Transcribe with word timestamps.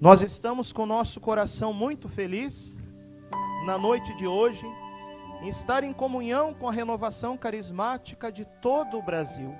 Nós 0.00 0.22
estamos 0.22 0.72
com 0.72 0.84
nosso 0.84 1.20
coração 1.20 1.72
muito 1.72 2.08
feliz 2.08 2.76
na 3.64 3.78
noite 3.78 4.14
de 4.16 4.26
hoje 4.26 4.66
em 5.40 5.46
estar 5.46 5.84
em 5.84 5.92
comunhão 5.92 6.52
com 6.52 6.68
a 6.68 6.72
renovação 6.72 7.36
carismática 7.36 8.30
de 8.30 8.44
todo 8.60 8.98
o 8.98 9.02
Brasil. 9.02 9.54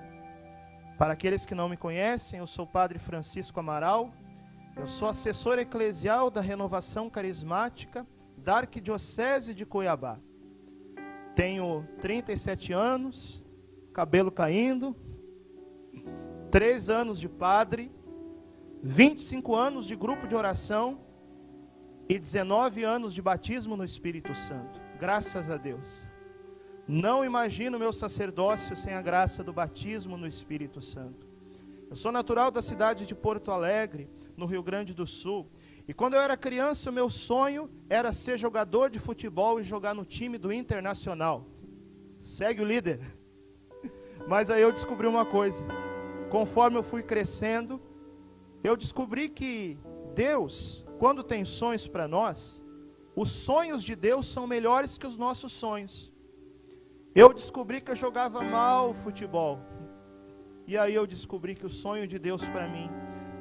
Para 0.98 1.12
aqueles 1.12 1.46
que 1.46 1.54
não 1.54 1.68
me 1.68 1.76
conhecem, 1.76 2.40
eu 2.40 2.48
sou 2.48 2.64
o 2.64 2.68
Padre 2.68 2.98
Francisco 2.98 3.60
Amaral, 3.60 4.12
eu 4.76 4.88
sou 4.88 5.08
assessor 5.08 5.58
eclesial 5.58 6.30
da 6.30 6.41
renovação 6.41 7.09
carismática 7.09 8.05
da 8.37 8.57
Arquidiocese 8.57 9.55
de 9.55 9.64
Cuiabá. 9.64 10.19
Tenho 11.37 11.87
37 12.01 12.73
anos, 12.73 13.43
cabelo 13.93 14.32
caindo, 14.32 14.96
3 16.51 16.89
anos 16.91 17.21
de 17.21 17.29
padre, 17.29 17.91
25 18.87 19.55
anos 19.55 19.87
de 19.87 19.96
grupo 19.96 20.27
de 20.27 20.35
oração 20.35 21.01
e 22.06 22.19
19 22.19 22.84
anos 22.84 23.15
de 23.15 23.23
batismo 23.23 23.79
no 23.79 23.84
Espírito 23.84 24.34
Santo. 24.34 24.79
Graças 25.01 25.48
a 25.48 25.56
Deus. 25.56 26.06
Não 26.87 27.25
imagino 27.25 27.78
meu 27.78 27.95
sacerdócio 27.95 28.77
sem 28.77 28.92
a 28.92 29.01
graça 29.01 29.42
do 29.42 29.55
batismo 29.55 30.19
no 30.19 30.27
Espírito 30.27 30.83
Santo. 30.83 31.27
Eu 31.89 31.97
sou 31.97 32.12
natural 32.12 32.51
da 32.51 32.61
cidade 32.61 33.06
de 33.06 33.15
Porto 33.15 33.51
Alegre, 33.51 34.06
no 34.37 34.45
Rio 34.45 34.62
Grande 34.62 34.92
do 34.92 35.06
Sul. 35.06 35.48
E 35.89 35.95
quando 35.95 36.12
eu 36.12 36.20
era 36.20 36.37
criança, 36.37 36.91
o 36.91 36.92
meu 36.92 37.09
sonho 37.09 37.70
era 37.89 38.12
ser 38.12 38.37
jogador 38.37 38.91
de 38.91 38.98
futebol 38.98 39.59
e 39.59 39.64
jogar 39.64 39.95
no 39.95 40.05
time 40.05 40.37
do 40.37 40.53
Internacional. 40.53 41.47
Segue 42.20 42.61
o 42.61 42.66
líder. 42.66 43.01
Mas 44.28 44.51
aí 44.51 44.61
eu 44.61 44.70
descobri 44.70 45.06
uma 45.06 45.25
coisa. 45.25 45.64
Conforme 46.28 46.77
eu 46.77 46.83
fui 46.83 47.03
crescendo, 47.03 47.80
eu 48.64 48.77
descobri 48.77 49.28
que 49.28 49.78
Deus, 50.14 50.84
quando 50.98 51.22
tem 51.22 51.45
sonhos 51.45 51.86
para 51.86 52.09
nós, 52.09 52.62
os 53.14 53.30
sonhos 53.30 53.84
de 53.84 53.94
Deus 53.94 54.27
são 54.27 54.47
melhores 54.47 54.97
que 54.97 55.06
os 55.06 55.16
nossos 55.16 55.52
sonhos. 55.52 56.11
Eu 57.14 57.33
descobri 57.33 57.80
que 57.80 57.91
eu 57.91 57.97
jogava 57.97 58.42
mal 58.42 58.94
futebol. 58.94 59.61
E 60.66 60.78
aí 60.78 60.94
eu 60.94 61.06
descobri 61.06 61.55
que 61.55 61.66
o 61.66 61.70
sonho 61.70 62.08
de 62.08 62.19
Deus 62.19 62.48
para 62.48 62.66
mim 62.66 62.91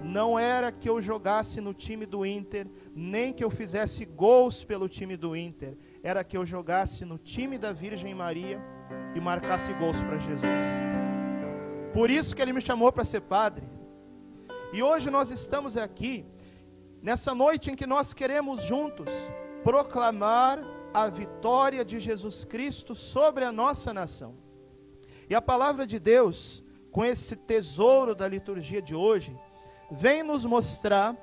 não 0.03 0.38
era 0.38 0.72
que 0.72 0.89
eu 0.89 1.02
jogasse 1.02 1.61
no 1.61 1.73
time 1.73 2.05
do 2.05 2.26
Inter, 2.26 2.67
nem 2.94 3.31
que 3.31 3.44
eu 3.44 3.50
fizesse 3.50 4.03
gols 4.03 4.64
pelo 4.64 4.89
time 4.89 5.16
do 5.16 5.33
Inter, 5.36 5.78
era 6.03 6.23
que 6.23 6.36
eu 6.36 6.45
jogasse 6.45 7.05
no 7.05 7.17
time 7.17 7.58
da 7.58 7.72
Virgem 7.72 8.14
Maria 8.14 8.61
e 9.16 9.22
marcasse 9.22 9.72
gols 9.73 10.03
para 10.03 10.17
Jesus. 10.17 10.44
Por 11.94 12.09
isso 12.09 12.36
que 12.36 12.42
ele 12.42 12.52
me 12.52 12.59
chamou 12.59 12.92
para 12.92 13.05
ser 13.05 13.22
padre. 13.22 13.66
E 14.74 14.82
hoje 14.82 15.12
nós 15.12 15.30
estamos 15.30 15.78
aqui, 15.78 16.26
nessa 17.00 17.36
noite 17.36 17.70
em 17.70 17.76
que 17.76 17.86
nós 17.86 18.12
queremos 18.12 18.64
juntos 18.64 19.12
proclamar 19.64 20.60
a 20.92 21.08
vitória 21.08 21.86
de 21.86 22.00
Jesus 22.00 22.44
Cristo 22.44 22.96
sobre 22.96 23.46
a 23.46 23.52
nossa 23.52 23.94
nação. 23.94 24.36
E 25.30 25.36
a 25.36 25.42
palavra 25.42 25.86
de 25.86 26.00
Deus, 26.00 26.64
com 26.90 27.06
esse 27.06 27.36
tesouro 27.36 28.16
da 28.16 28.28
liturgia 28.28 28.82
de 28.82 28.96
hoje, 28.96 29.38
vem 29.92 30.24
nos 30.24 30.44
mostrar 30.44 31.16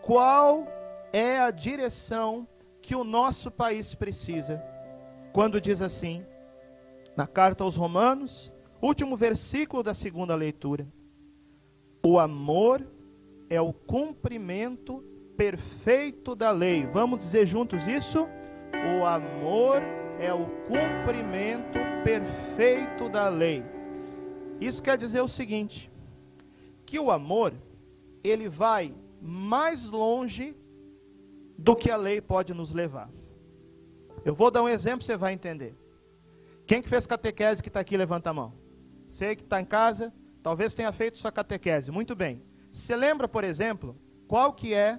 qual 0.00 0.66
é 1.12 1.38
a 1.38 1.50
direção 1.50 2.48
que 2.80 2.94
o 2.96 3.04
nosso 3.04 3.50
país 3.50 3.94
precisa. 3.94 4.64
Quando 5.34 5.60
diz 5.60 5.82
assim, 5.82 6.24
na 7.14 7.26
carta 7.26 7.64
aos 7.64 7.76
Romanos, 7.76 8.50
último 8.80 9.14
versículo 9.14 9.82
da 9.82 9.92
segunda 9.92 10.34
leitura: 10.34 10.88
O 12.02 12.18
amor 12.18 12.86
é 13.50 13.60
o 13.60 13.72
cumprimento 13.72 15.02
perfeito 15.36 16.34
da 16.34 16.50
lei. 16.50 16.86
Vamos 16.86 17.20
dizer 17.20 17.46
juntos 17.46 17.86
isso? 17.86 18.28
O 19.00 19.04
amor 19.04 19.82
é 20.20 20.32
o 20.32 20.46
cumprimento 20.66 21.78
perfeito 22.04 23.08
da 23.08 23.28
lei. 23.28 23.64
Isso 24.60 24.82
quer 24.82 24.98
dizer 24.98 25.20
o 25.20 25.28
seguinte: 25.28 25.90
que 26.84 26.98
o 26.98 27.10
amor 27.10 27.52
ele 28.22 28.48
vai 28.48 28.94
mais 29.20 29.84
longe 29.90 30.56
do 31.56 31.74
que 31.74 31.90
a 31.90 31.96
lei 31.96 32.20
pode 32.20 32.54
nos 32.54 32.72
levar. 32.72 33.10
Eu 34.24 34.34
vou 34.34 34.50
dar 34.50 34.62
um 34.62 34.68
exemplo, 34.68 35.04
você 35.04 35.16
vai 35.16 35.32
entender. 35.32 35.74
Quem 36.66 36.82
que 36.82 36.88
fez 36.88 37.06
catequese 37.06 37.62
que 37.62 37.68
está 37.68 37.80
aqui, 37.80 37.96
levanta 37.96 38.30
a 38.30 38.34
mão. 38.34 38.52
Você 39.08 39.34
que 39.34 39.42
está 39.42 39.60
em 39.60 39.64
casa, 39.64 40.12
talvez 40.48 40.72
tenha 40.72 40.90
feito 40.92 41.18
sua 41.18 41.30
catequese. 41.30 41.90
Muito 41.90 42.16
bem. 42.16 42.42
Você 42.70 42.96
lembra, 42.96 43.28
por 43.28 43.44
exemplo, 43.44 43.94
qual 44.26 44.54
que 44.54 44.72
é 44.72 44.98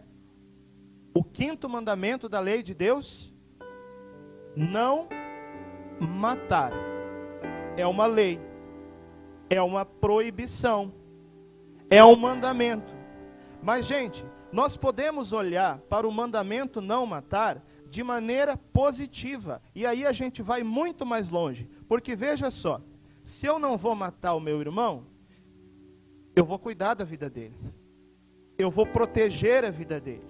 o 1.11 1.23
quinto 1.23 1.67
mandamento 1.67 2.29
da 2.29 2.39
lei 2.39 2.61
de 2.61 2.75
Deus? 2.75 3.33
não 4.55 5.07
matar. 5.99 6.71
É 7.75 7.87
uma 7.87 8.05
lei, 8.05 8.39
é 9.49 9.59
uma 9.61 9.85
proibição, 9.85 10.93
é 11.89 12.03
um 12.03 12.15
mandamento. 12.15 12.93
Mas, 13.63 13.85
gente, 13.85 14.23
nós 14.51 14.75
podemos 14.75 15.31
olhar 15.31 15.79
para 15.89 16.07
o 16.07 16.11
mandamento 16.11 16.79
não 16.79 17.05
matar 17.05 17.63
de 17.89 18.03
maneira 18.03 18.55
positiva, 18.55 19.61
e 19.73 19.83
aí 19.85 20.05
a 20.05 20.11
gente 20.11 20.43
vai 20.43 20.61
muito 20.61 21.05
mais 21.07 21.29
longe, 21.29 21.67
porque 21.87 22.15
veja 22.15 22.51
só: 22.51 22.81
se 23.23 23.45
eu 23.45 23.57
não 23.57 23.77
vou 23.77 23.95
matar 23.95 24.35
o 24.35 24.39
meu 24.39 24.61
irmão, 24.61 25.05
eu 26.39 26.45
vou 26.45 26.57
cuidar 26.57 26.93
da 26.93 27.03
vida 27.03 27.29
dele, 27.29 27.53
eu 28.57 28.71
vou 28.71 28.85
proteger 28.85 29.65
a 29.65 29.69
vida 29.69 29.99
dele, 29.99 30.25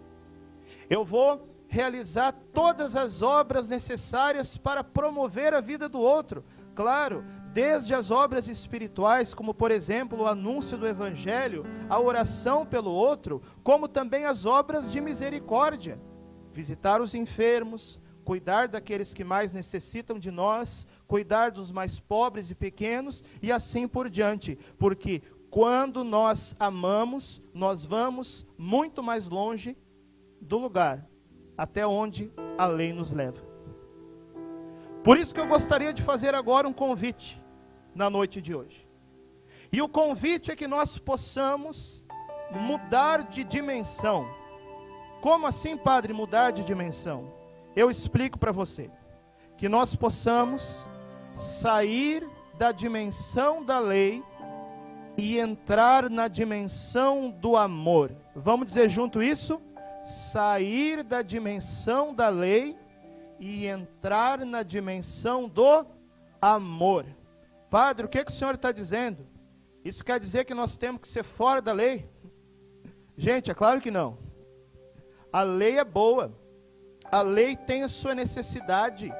eu 0.89 1.05
vou 1.05 1.47
realizar 1.67 2.31
todas 2.51 2.95
as 2.95 3.21
obras 3.21 3.67
necessárias 3.67 4.57
para 4.57 4.83
promover 4.83 5.53
a 5.53 5.61
vida 5.61 5.87
do 5.87 5.99
outro. 5.99 6.43
Claro, 6.73 7.23
desde 7.53 7.93
as 7.93 8.09
obras 8.09 8.47
espirituais, 8.47 9.35
como 9.35 9.53
por 9.53 9.69
exemplo 9.69 10.21
o 10.23 10.27
anúncio 10.27 10.79
do 10.79 10.87
Evangelho, 10.87 11.63
a 11.87 11.99
oração 11.99 12.65
pelo 12.65 12.89
outro, 12.89 13.39
como 13.63 13.87
também 13.87 14.25
as 14.25 14.45
obras 14.45 14.91
de 14.91 14.99
misericórdia. 14.99 15.99
Visitar 16.51 17.01
os 17.01 17.13
enfermos, 17.13 18.01
cuidar 18.25 18.67
daqueles 18.67 19.13
que 19.13 19.23
mais 19.23 19.53
necessitam 19.53 20.17
de 20.17 20.31
nós, 20.31 20.87
cuidar 21.07 21.51
dos 21.51 21.71
mais 21.71 21.99
pobres 21.99 22.49
e 22.49 22.55
pequenos 22.55 23.23
e 23.43 23.51
assim 23.51 23.87
por 23.87 24.09
diante, 24.09 24.57
porque 24.79 25.21
quando 25.49 26.03
nós 26.03 26.55
amamos, 26.59 27.41
nós 27.53 27.83
vamos 27.83 28.45
muito 28.57 29.01
mais 29.01 29.27
longe 29.27 29.77
do 30.39 30.57
lugar 30.57 31.07
até 31.57 31.85
onde 31.85 32.31
a 32.57 32.65
lei 32.65 32.93
nos 32.93 33.11
leva. 33.11 33.43
Por 35.03 35.17
isso 35.17 35.33
que 35.33 35.39
eu 35.39 35.47
gostaria 35.47 35.93
de 35.93 36.01
fazer 36.01 36.35
agora 36.35 36.67
um 36.67 36.73
convite 36.73 37.41
na 37.95 38.09
noite 38.09 38.41
de 38.41 38.53
hoje. 38.53 38.87
E 39.71 39.81
o 39.81 39.89
convite 39.89 40.51
é 40.51 40.55
que 40.55 40.67
nós 40.67 40.97
possamos 40.97 42.05
mudar 42.51 43.23
de 43.23 43.43
dimensão. 43.43 44.27
Como 45.21 45.47
assim, 45.47 45.77
Padre, 45.77 46.13
mudar 46.13 46.51
de 46.51 46.63
dimensão? 46.63 47.31
Eu 47.75 47.89
explico 47.91 48.37
para 48.39 48.51
você. 48.51 48.89
Que 49.57 49.67
nós 49.67 49.95
possamos 49.95 50.87
sair 51.35 52.27
da 52.57 52.71
dimensão 52.71 53.63
da 53.63 53.79
lei 53.79 54.23
e 55.19 55.37
entrar 55.37 56.09
na 56.09 56.27
dimensão 56.27 57.29
do 57.29 57.55
amor. 57.55 58.15
Vamos 58.35 58.67
dizer 58.67 58.89
junto 58.89 59.21
isso? 59.21 59.61
sair 60.01 61.03
da 61.03 61.21
dimensão 61.21 62.13
da 62.13 62.29
lei 62.29 62.77
e 63.39 63.65
entrar 63.65 64.45
na 64.45 64.63
dimensão 64.63 65.47
do 65.47 65.85
amor. 66.41 67.05
Padre, 67.69 68.05
o 68.05 68.09
que, 68.09 68.23
que 68.23 68.31
o 68.31 68.33
senhor 68.33 68.55
está 68.55 68.71
dizendo? 68.71 69.27
Isso 69.83 70.03
quer 70.03 70.19
dizer 70.19 70.45
que 70.45 70.53
nós 70.53 70.77
temos 70.77 71.01
que 71.01 71.07
ser 71.07 71.23
fora 71.23 71.61
da 71.61 71.71
lei? 71.71 72.09
Gente, 73.17 73.51
é 73.51 73.53
claro 73.53 73.81
que 73.81 73.91
não. 73.91 74.17
A 75.31 75.43
lei 75.43 75.77
é 75.77 75.83
boa, 75.83 76.33
a 77.11 77.21
lei 77.21 77.55
tem 77.55 77.83
a 77.83 77.89
sua 77.89 78.15
necessidade, 78.15 79.13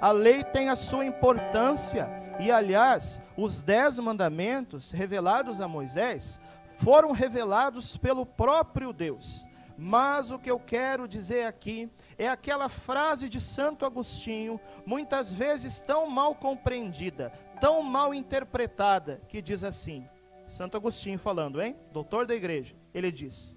a 0.00 0.12
lei 0.12 0.44
tem 0.44 0.68
a 0.68 0.76
sua 0.76 1.04
importância. 1.04 2.08
E 2.38 2.50
aliás, 2.50 3.20
os 3.36 3.62
dez 3.62 3.98
mandamentos 3.98 4.90
revelados 4.90 5.60
a 5.60 5.66
Moisés 5.66 6.40
foram 6.78 7.12
revelados 7.12 7.96
pelo 7.96 8.24
próprio 8.24 8.92
Deus. 8.92 9.46
Mas 9.76 10.30
o 10.30 10.38
que 10.38 10.50
eu 10.50 10.58
quero 10.58 11.06
dizer 11.06 11.44
aqui 11.44 11.88
é 12.16 12.28
aquela 12.28 12.68
frase 12.68 13.28
de 13.28 13.40
Santo 13.40 13.84
Agostinho, 13.84 14.60
muitas 14.84 15.30
vezes 15.30 15.80
tão 15.80 16.10
mal 16.10 16.34
compreendida, 16.34 17.30
tão 17.60 17.82
mal 17.82 18.12
interpretada, 18.12 19.20
que 19.28 19.40
diz 19.40 19.62
assim: 19.62 20.08
Santo 20.46 20.76
Agostinho 20.76 21.18
falando, 21.18 21.62
hein? 21.62 21.76
Doutor 21.92 22.26
da 22.26 22.34
igreja, 22.34 22.74
ele 22.92 23.12
diz: 23.12 23.56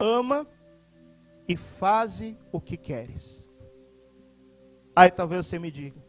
Ama 0.00 0.46
e 1.46 1.56
faze 1.56 2.36
o 2.50 2.60
que 2.60 2.76
queres. 2.76 3.48
Aí 4.96 5.10
talvez 5.10 5.46
você 5.46 5.58
me 5.58 5.70
diga: 5.70 6.03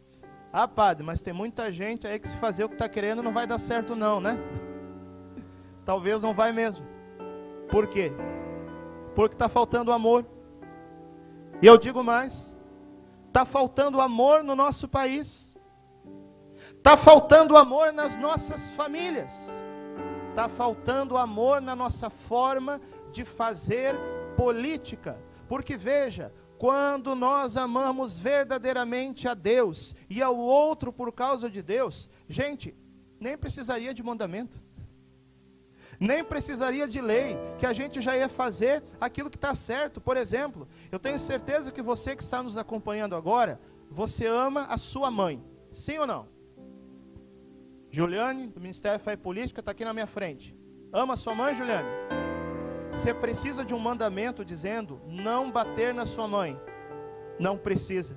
Ah, 0.58 0.66
padre, 0.66 1.04
mas 1.04 1.20
tem 1.20 1.34
muita 1.34 1.70
gente 1.70 2.06
aí 2.06 2.18
que 2.18 2.26
se 2.26 2.36
fazer 2.38 2.64
o 2.64 2.68
que 2.70 2.76
está 2.76 2.88
querendo 2.88 3.22
não 3.22 3.30
vai 3.30 3.46
dar 3.46 3.58
certo, 3.58 3.94
não, 3.94 4.22
né? 4.22 4.38
Talvez 5.84 6.22
não 6.22 6.32
vai 6.32 6.50
mesmo. 6.50 6.82
Por 7.70 7.86
quê? 7.86 8.10
Porque 9.14 9.34
está 9.34 9.50
faltando 9.50 9.92
amor. 9.92 10.24
E 11.60 11.66
eu 11.66 11.76
digo 11.76 12.02
mais: 12.02 12.56
está 13.26 13.44
faltando 13.44 14.00
amor 14.00 14.42
no 14.42 14.56
nosso 14.56 14.88
país, 14.88 15.54
está 16.74 16.96
faltando 16.96 17.54
amor 17.54 17.92
nas 17.92 18.16
nossas 18.16 18.70
famílias, 18.70 19.52
está 20.30 20.48
faltando 20.48 21.18
amor 21.18 21.60
na 21.60 21.76
nossa 21.76 22.08
forma 22.08 22.80
de 23.12 23.26
fazer 23.26 23.94
política. 24.38 25.18
Porque 25.46 25.76
veja, 25.76 26.32
quando 26.58 27.14
nós 27.14 27.56
amamos 27.56 28.18
verdadeiramente 28.18 29.28
a 29.28 29.34
Deus 29.34 29.94
e 30.08 30.22
ao 30.22 30.36
outro 30.36 30.92
por 30.92 31.12
causa 31.12 31.50
de 31.50 31.62
Deus, 31.62 32.08
gente, 32.28 32.74
nem 33.20 33.36
precisaria 33.36 33.92
de 33.92 34.02
mandamento, 34.02 34.60
nem 35.98 36.24
precisaria 36.24 36.86
de 36.86 37.00
lei, 37.00 37.36
que 37.58 37.66
a 37.66 37.72
gente 37.72 38.00
já 38.00 38.16
ia 38.16 38.28
fazer 38.28 38.82
aquilo 39.00 39.30
que 39.30 39.36
está 39.36 39.54
certo. 39.54 40.00
Por 40.00 40.16
exemplo, 40.16 40.68
eu 40.92 40.98
tenho 40.98 41.18
certeza 41.18 41.72
que 41.72 41.82
você 41.82 42.14
que 42.14 42.22
está 42.22 42.42
nos 42.42 42.56
acompanhando 42.56 43.14
agora, 43.14 43.60
você 43.90 44.26
ama 44.26 44.64
a 44.64 44.76
sua 44.76 45.10
mãe, 45.10 45.42
sim 45.72 45.98
ou 45.98 46.06
não? 46.06 46.28
Juliane, 47.90 48.48
do 48.48 48.60
Ministério 48.60 49.00
Fé 49.00 49.12
e 49.12 49.16
Política, 49.16 49.60
está 49.60 49.70
aqui 49.70 49.84
na 49.84 49.92
minha 49.92 50.06
frente. 50.06 50.54
Ama 50.92 51.14
a 51.14 51.16
sua 51.16 51.34
mãe, 51.34 51.54
Juliane? 51.54 51.88
Você 52.90 53.12
precisa 53.12 53.64
de 53.64 53.74
um 53.74 53.78
mandamento 53.78 54.44
dizendo 54.44 55.00
não 55.06 55.50
bater 55.50 55.92
na 55.92 56.06
sua 56.06 56.26
mãe. 56.26 56.58
Não 57.38 57.56
precisa. 57.56 58.16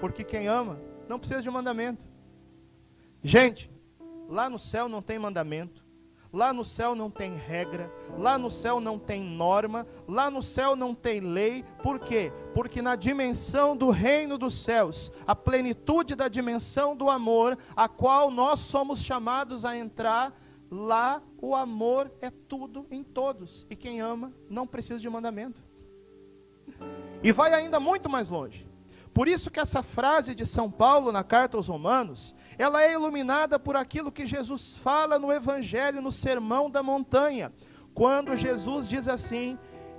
Porque 0.00 0.24
quem 0.24 0.48
ama 0.48 0.80
não 1.08 1.18
precisa 1.18 1.42
de 1.42 1.48
um 1.48 1.52
mandamento. 1.52 2.06
Gente, 3.22 3.70
lá 4.28 4.50
no 4.50 4.58
céu 4.58 4.88
não 4.88 5.02
tem 5.02 5.18
mandamento. 5.18 5.88
Lá 6.30 6.52
no 6.52 6.62
céu 6.62 6.94
não 6.94 7.10
tem 7.10 7.34
regra, 7.36 7.90
lá 8.18 8.36
no 8.36 8.50
céu 8.50 8.80
não 8.80 8.98
tem 8.98 9.22
norma, 9.22 9.86
lá 10.06 10.30
no 10.30 10.42
céu 10.42 10.76
não 10.76 10.94
tem 10.94 11.20
lei. 11.20 11.64
Por 11.82 11.98
quê? 11.98 12.30
Porque 12.52 12.82
na 12.82 12.96
dimensão 12.96 13.74
do 13.74 13.88
reino 13.88 14.36
dos 14.36 14.62
céus, 14.62 15.10
a 15.26 15.34
plenitude 15.34 16.14
da 16.14 16.28
dimensão 16.28 16.94
do 16.94 17.08
amor, 17.08 17.56
a 17.74 17.88
qual 17.88 18.30
nós 18.30 18.60
somos 18.60 19.02
chamados 19.02 19.64
a 19.64 19.74
entrar, 19.74 20.38
Lá 20.70 21.22
o 21.40 21.54
amor 21.54 22.12
é 22.20 22.30
tudo 22.30 22.86
em 22.90 23.02
todos. 23.02 23.66
E 23.70 23.76
quem 23.76 24.00
ama 24.00 24.32
não 24.48 24.66
precisa 24.66 25.00
de 25.00 25.08
mandamento. 25.08 25.62
E 27.22 27.32
vai 27.32 27.54
ainda 27.54 27.80
muito 27.80 28.08
mais 28.08 28.28
longe. 28.28 28.66
Por 29.14 29.26
isso 29.26 29.50
que 29.50 29.58
essa 29.58 29.82
frase 29.82 30.34
de 30.34 30.46
São 30.46 30.70
Paulo 30.70 31.10
na 31.10 31.24
carta 31.24 31.56
aos 31.56 31.66
Romanos, 31.66 32.34
ela 32.56 32.82
é 32.84 32.92
iluminada 32.92 33.58
por 33.58 33.74
aquilo 33.74 34.12
que 34.12 34.26
Jesus 34.26 34.76
fala 34.76 35.18
no 35.18 35.32
evangelho 35.32 36.00
no 36.00 36.12
Sermão 36.12 36.70
da 36.70 36.82
Montanha, 36.82 37.52
quando 37.94 38.36
Jesus 38.36 38.86
diz 38.86 39.08
assim: 39.08 39.58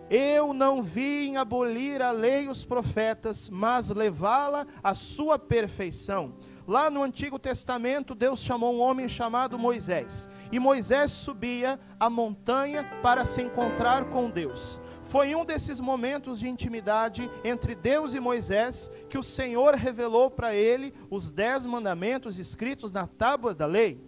eu 0.10 0.54
não 0.54 0.82
vim 0.82 1.36
abolir 1.36 2.02
a 2.02 2.10
lei 2.10 2.46
e 2.46 2.50
os 2.50 2.66
profetas, 2.66 3.48
mas 3.48 3.90
levá-la 3.90 4.66
à 4.84 4.96
sua 4.96 5.38
perfeição. 5.38 6.34
Lá 6.70 6.88
no 6.88 7.02
Antigo 7.02 7.40
Testamento, 7.40 8.14
Deus 8.14 8.42
chamou 8.42 8.76
um 8.76 8.80
homem 8.80 9.10
chamado 9.10 9.58
Moisés. 9.58 10.30
E 10.52 10.60
Moisés 10.60 11.12
subia 11.12 11.80
a 12.00 12.12
montanha 12.12 12.84
para 13.02 13.26
se 13.26 13.42
encontrar 13.42 14.06
com 14.12 14.30
Deus. 14.30 14.80
Foi 15.06 15.34
um 15.34 15.44
desses 15.44 15.80
momentos 15.80 16.42
de 16.42 16.48
intimidade 16.48 17.28
entre 17.44 17.74
Deus 17.74 18.14
e 18.14 18.20
Moisés 18.20 18.92
que 19.10 19.18
o 19.18 19.24
Senhor 19.24 19.74
revelou 19.74 20.30
para 20.30 20.54
ele 20.54 20.94
os 21.10 21.32
dez 21.32 21.66
mandamentos 21.66 22.38
escritos 22.38 22.92
na 22.92 23.08
tábua 23.08 23.56
da 23.56 23.66
lei. 23.66 24.00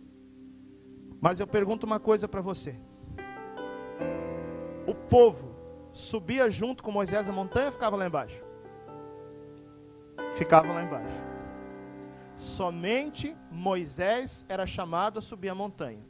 Mas 1.19 1.39
eu 1.39 1.47
pergunto 1.47 1.87
uma 1.87 1.99
coisa 1.99 2.27
para 2.27 2.41
você: 2.41 2.75
o 4.85 4.93
povo 4.93 5.55
subia 5.91 6.47
junto 6.51 6.83
com 6.83 6.91
Moisés 6.91 7.27
a 7.27 7.33
montanha 7.33 7.65
ou 7.65 7.71
ficava 7.71 7.95
lá 7.95 8.05
embaixo? 8.05 8.43
Ficava 10.35 10.71
lá 10.71 10.83
embaixo 10.83 11.30
somente 12.41 13.35
Moisés 13.51 14.45
era 14.49 14.65
chamado 14.65 15.19
a 15.19 15.21
subir 15.21 15.49
a 15.49 15.55
montanha. 15.55 16.03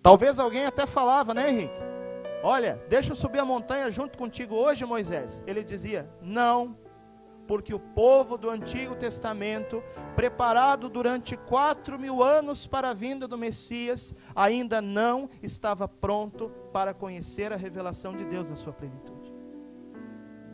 Talvez 0.00 0.38
alguém 0.38 0.64
até 0.64 0.86
falava, 0.86 1.34
né, 1.34 1.50
Henrique? 1.50 1.74
Olha, 2.42 2.80
deixa 2.88 3.10
eu 3.10 3.16
subir 3.16 3.40
a 3.40 3.44
montanha 3.44 3.90
junto 3.90 4.16
contigo 4.16 4.54
hoje, 4.54 4.84
Moisés. 4.84 5.42
Ele 5.46 5.64
dizia: 5.64 6.08
Não, 6.22 6.76
porque 7.46 7.74
o 7.74 7.80
povo 7.80 8.38
do 8.38 8.48
Antigo 8.48 8.94
Testamento, 8.94 9.82
preparado 10.14 10.88
durante 10.88 11.36
quatro 11.36 11.98
mil 11.98 12.22
anos 12.22 12.66
para 12.66 12.90
a 12.90 12.94
vinda 12.94 13.26
do 13.26 13.36
Messias, 13.36 14.14
ainda 14.34 14.80
não 14.80 15.28
estava 15.42 15.88
pronto 15.88 16.50
para 16.72 16.94
conhecer 16.94 17.52
a 17.52 17.56
revelação 17.56 18.14
de 18.14 18.24
Deus 18.24 18.48
na 18.48 18.54
sua 18.56 18.72
plenitude. 18.72 19.34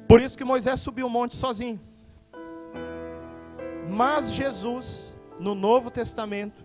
Por 0.08 0.20
isso 0.20 0.36
que 0.36 0.44
Moisés 0.44 0.80
subiu 0.80 1.06
o 1.06 1.10
monte 1.10 1.36
sozinho. 1.36 1.91
Mas 3.88 4.32
Jesus, 4.32 5.16
no 5.38 5.54
Novo 5.54 5.90
Testamento, 5.90 6.62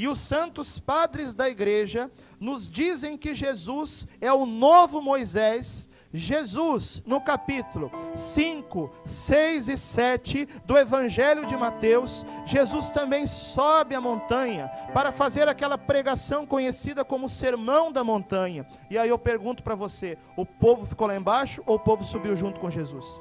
e 0.00 0.08
os 0.08 0.18
santos 0.18 0.78
padres 0.78 1.34
da 1.34 1.46
igreja 1.46 2.10
nos 2.40 2.66
dizem 2.66 3.18
que 3.18 3.34
Jesus 3.34 4.08
é 4.18 4.32
o 4.32 4.46
novo 4.46 5.02
Moisés. 5.02 5.90
Jesus, 6.10 7.02
no 7.04 7.20
capítulo 7.20 7.92
5, 8.14 8.90
6 9.04 9.68
e 9.68 9.76
7 9.76 10.48
do 10.64 10.78
Evangelho 10.78 11.44
de 11.44 11.54
Mateus, 11.54 12.24
Jesus 12.46 12.88
também 12.88 13.26
sobe 13.26 13.94
a 13.94 14.00
montanha 14.00 14.68
para 14.94 15.12
fazer 15.12 15.48
aquela 15.48 15.76
pregação 15.76 16.46
conhecida 16.46 17.04
como 17.04 17.28
Sermão 17.28 17.92
da 17.92 18.02
Montanha. 18.02 18.66
E 18.90 18.96
aí 18.96 19.10
eu 19.10 19.18
pergunto 19.18 19.62
para 19.62 19.74
você: 19.74 20.16
o 20.34 20.46
povo 20.46 20.86
ficou 20.86 21.08
lá 21.08 21.14
embaixo 21.14 21.62
ou 21.66 21.76
o 21.76 21.78
povo 21.78 22.04
subiu 22.04 22.34
junto 22.34 22.58
com 22.58 22.70
Jesus? 22.70 23.20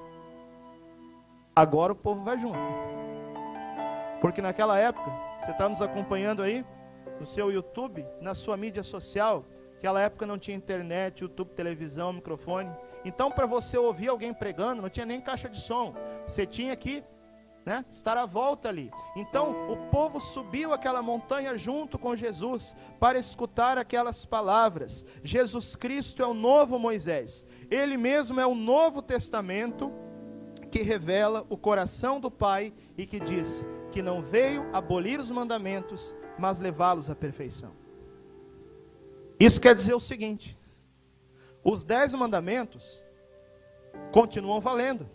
Agora 1.54 1.92
o 1.92 1.96
povo 1.98 2.24
vai 2.24 2.40
junto. 2.40 2.58
Porque 4.22 4.42
naquela 4.42 4.78
época, 4.78 5.12
você 5.40 5.52
está 5.52 5.70
nos 5.70 5.82
acompanhando 5.82 6.42
aí 6.42 6.66
no 7.20 7.26
seu 7.26 7.52
YouTube, 7.52 8.06
na 8.22 8.34
sua 8.34 8.58
mídia 8.58 8.84
social, 8.84 9.46
naquela 9.74 10.02
época 10.02 10.26
não 10.26 10.38
tinha 10.38 10.58
internet, 10.58 11.22
YouTube, 11.22 11.52
televisão, 11.54 12.14
microfone. 12.14 12.70
Então, 13.06 13.32
para 13.32 13.46
você 13.46 13.78
ouvir 13.78 14.10
alguém 14.10 14.34
pregando, 14.34 14.82
não 14.82 14.90
tinha 14.90 15.06
nem 15.06 15.22
caixa 15.22 15.48
de 15.48 15.60
som. 15.60 15.96
Você 16.28 16.46
tinha 16.46 16.76
que 16.76 17.04
né, 17.66 17.86
estar 17.90 18.18
à 18.18 18.26
volta 18.26 18.68
ali. 18.68 18.92
Então, 19.16 19.72
o 19.72 19.78
povo 19.90 20.20
subiu 20.20 20.74
aquela 20.74 21.02
montanha 21.02 21.58
junto 21.58 21.98
com 21.98 22.16
Jesus 22.16 22.76
para 23.00 23.18
escutar 23.18 23.78
aquelas 23.78 24.26
palavras. 24.26 25.06
Jesus 25.24 25.76
Cristo 25.76 26.24
é 26.24 26.28
o 26.28 26.34
novo 26.34 26.80
Moisés. 26.80 27.46
Ele 27.70 27.96
mesmo 27.96 28.40
é 28.40 28.46
o 28.46 28.56
Novo 28.56 29.02
Testamento 29.02 29.94
que 30.72 30.82
revela 30.82 31.46
o 31.50 31.58
coração 31.58 32.20
do 32.20 32.30
Pai 32.30 32.74
e 32.98 33.06
que 33.06 33.20
diz: 33.20 33.68
que 33.92 34.02
não 34.02 34.22
veio 34.22 34.70
abolir 34.74 35.20
os 35.20 35.32
mandamentos, 35.32 36.16
mas 36.38 36.60
levá-los 36.60 37.10
à 37.10 37.16
perfeição. 37.16 37.72
Isso 39.40 39.60
quer 39.60 39.74
dizer 39.74 39.94
o 39.94 40.00
seguinte: 40.00 40.58
os 41.64 41.84
dez 41.84 42.14
mandamentos 42.14 43.04
continuam 44.12 44.60
valendo. 44.60 45.10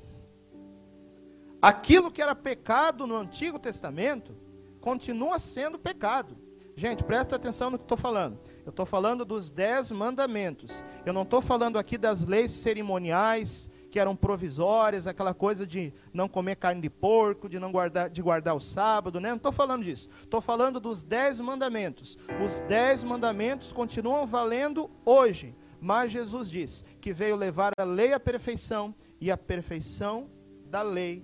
Aquilo 1.60 2.10
que 2.10 2.20
era 2.20 2.34
pecado 2.34 3.06
no 3.06 3.16
Antigo 3.16 3.58
Testamento 3.58 4.36
continua 4.80 5.38
sendo 5.38 5.78
pecado. 5.78 6.36
Gente, 6.76 7.04
presta 7.04 7.36
atenção 7.36 7.70
no 7.70 7.78
que 7.78 7.84
estou 7.84 7.96
falando. 7.96 8.38
Eu 8.66 8.70
estou 8.70 8.84
falando 8.84 9.24
dos 9.24 9.48
dez 9.48 9.90
mandamentos. 9.90 10.84
Eu 11.06 11.12
não 11.12 11.22
estou 11.22 11.40
falando 11.40 11.78
aqui 11.78 11.96
das 11.96 12.26
leis 12.26 12.50
cerimoniais, 12.50 13.70
que 13.94 14.00
eram 14.00 14.16
provisórias, 14.16 15.06
aquela 15.06 15.32
coisa 15.32 15.64
de 15.64 15.94
não 16.12 16.28
comer 16.28 16.56
carne 16.56 16.80
de 16.80 16.90
porco, 16.90 17.48
de 17.48 17.60
não 17.60 17.70
guardar, 17.70 18.10
de 18.10 18.20
guardar 18.20 18.56
o 18.56 18.58
sábado, 18.58 19.20
né? 19.20 19.28
Não 19.28 19.36
estou 19.36 19.52
falando 19.52 19.84
disso. 19.84 20.08
Estou 20.20 20.40
falando 20.40 20.80
dos 20.80 21.04
dez 21.04 21.38
mandamentos. 21.38 22.18
Os 22.44 22.60
dez 22.62 23.04
mandamentos 23.04 23.72
continuam 23.72 24.26
valendo 24.26 24.90
hoje, 25.04 25.54
mas 25.80 26.10
Jesus 26.10 26.50
diz 26.50 26.84
que 27.00 27.12
veio 27.12 27.36
levar 27.36 27.70
a 27.78 27.84
lei 27.84 28.12
à 28.12 28.18
perfeição 28.18 28.92
e 29.20 29.30
a 29.30 29.36
perfeição 29.36 30.28
da 30.66 30.82
lei 30.82 31.22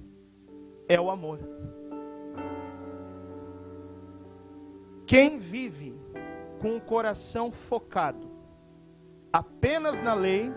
é 0.88 1.00
o 1.00 1.10
amor. 1.10 1.40
Quem 5.08 5.40
vive 5.40 6.00
com 6.60 6.76
o 6.76 6.80
coração 6.80 7.50
focado 7.50 8.30
apenas 9.32 10.00
na 10.00 10.14
lei 10.14 10.52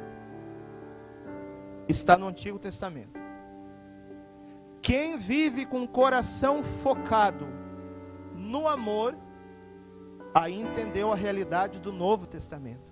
está 1.87 2.17
no 2.17 2.27
Antigo 2.27 2.59
Testamento. 2.59 3.19
Quem 4.81 5.15
vive 5.15 5.65
com 5.65 5.83
o 5.83 5.87
coração 5.87 6.61
focado 6.61 7.47
no 8.35 8.67
amor, 8.67 9.17
aí 10.33 10.59
entendeu 10.59 11.11
a 11.11 11.15
realidade 11.15 11.79
do 11.79 11.91
Novo 11.91 12.27
Testamento. 12.27 12.91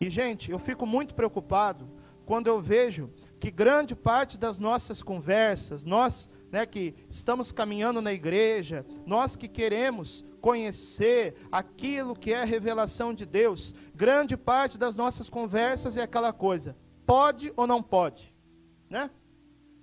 E, 0.00 0.10
gente, 0.10 0.50
eu 0.50 0.58
fico 0.58 0.84
muito 0.84 1.14
preocupado 1.14 1.88
quando 2.26 2.46
eu 2.46 2.60
vejo 2.60 3.10
que 3.40 3.50
grande 3.50 3.94
parte 3.94 4.38
das 4.38 4.58
nossas 4.58 5.02
conversas, 5.02 5.84
nós 5.84 6.30
né, 6.50 6.66
que 6.66 6.94
estamos 7.08 7.50
caminhando 7.50 8.02
na 8.02 8.12
igreja, 8.12 8.84
nós 9.06 9.34
que 9.34 9.48
queremos 9.48 10.24
conhecer 10.40 11.34
aquilo 11.50 12.14
que 12.14 12.32
é 12.32 12.42
a 12.42 12.44
revelação 12.44 13.14
de 13.14 13.24
Deus, 13.24 13.74
grande 13.94 14.36
parte 14.36 14.76
das 14.76 14.94
nossas 14.94 15.30
conversas 15.30 15.96
é 15.96 16.02
aquela 16.02 16.32
coisa: 16.32 16.76
pode 17.06 17.52
ou 17.56 17.66
não 17.66 17.82
pode, 17.82 18.34
né? 18.88 19.10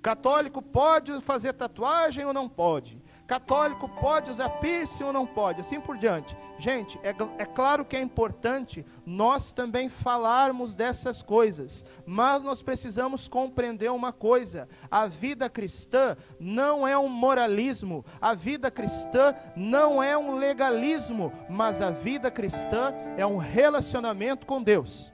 Católico 0.02 0.62
pode 0.62 1.20
fazer 1.22 1.54
tatuagem 1.54 2.26
ou 2.26 2.34
não 2.34 2.48
pode? 2.48 3.02
Católico 3.30 3.88
pode 3.88 4.32
usar 4.32 4.50
piercing 4.50 5.04
ou 5.04 5.14
não 5.14 5.24
pode? 5.24 5.62
Assim 5.62 5.80
por 5.80 5.98
diante. 5.98 6.36
Gente, 6.58 7.00
é, 7.04 7.10
é, 7.38 7.46
claro 7.46 7.86
que 7.86 7.96
é 7.96 8.02
importante 8.02 8.84
nós 9.06 9.52
também 9.52 9.88
falarmos 9.88 10.76
dessas 10.76 11.22
coisas, 11.22 11.86
mas 12.08 12.42
nós 12.42 12.64
precisamos 12.64 13.28
compreender 13.28 13.92
uma 13.92 14.12
coisa: 14.12 14.68
a 14.90 15.06
vida 15.06 15.48
cristã 15.48 16.18
não 16.40 16.88
é 16.88 16.98
um 16.98 17.08
moralismo, 17.08 18.04
a 18.20 18.34
vida 18.34 18.72
cristã 18.72 19.36
não 19.56 20.02
é 20.02 20.18
um 20.18 20.36
legalismo, 20.36 21.32
mas 21.48 21.84
a 21.84 21.92
vida 21.92 22.32
cristã 22.32 22.92
é 23.16 23.26
um 23.26 23.38
relacionamento 23.38 24.48
com 24.48 24.64
Deus. 24.64 25.14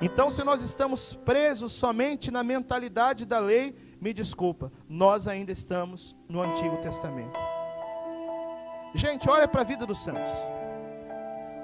Então, 0.00 0.30
se 0.30 0.42
nós 0.42 0.62
estamos 0.62 1.12
presos 1.12 1.72
somente 1.72 2.30
na 2.30 2.42
mentalidade 2.42 3.26
da 3.26 3.38
lei, 3.38 3.76
me 4.00 4.14
desculpa, 4.14 4.72
nós 4.88 5.28
ainda 5.28 5.52
estamos 5.52 6.16
no 6.26 6.40
Antigo 6.40 6.78
Testamento. 6.78 7.38
Gente, 8.94 9.28
olha 9.28 9.46
para 9.46 9.60
a 9.60 9.64
vida 9.64 9.84
dos 9.84 10.02
santos. 10.02 10.32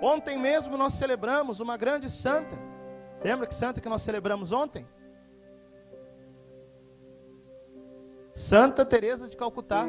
Ontem 0.02 0.38
mesmo 0.38 0.76
nós 0.76 0.94
celebramos 0.94 1.60
uma 1.60 1.78
grande 1.78 2.10
santa. 2.10 2.58
Lembra 3.24 3.46
que 3.46 3.54
santa 3.54 3.80
que 3.80 3.88
nós 3.88 4.02
celebramos 4.02 4.52
ontem? 4.52 4.86
Santa 8.34 8.84
Teresa 8.84 9.30
de 9.30 9.36
Calcutá, 9.36 9.86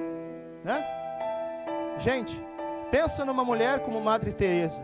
né? 0.63 0.87
Gente, 1.99 2.41
pensa 2.89 3.25
numa 3.25 3.43
mulher 3.43 3.81
como 3.81 3.99
Madre 3.99 4.31
Teresa. 4.31 4.81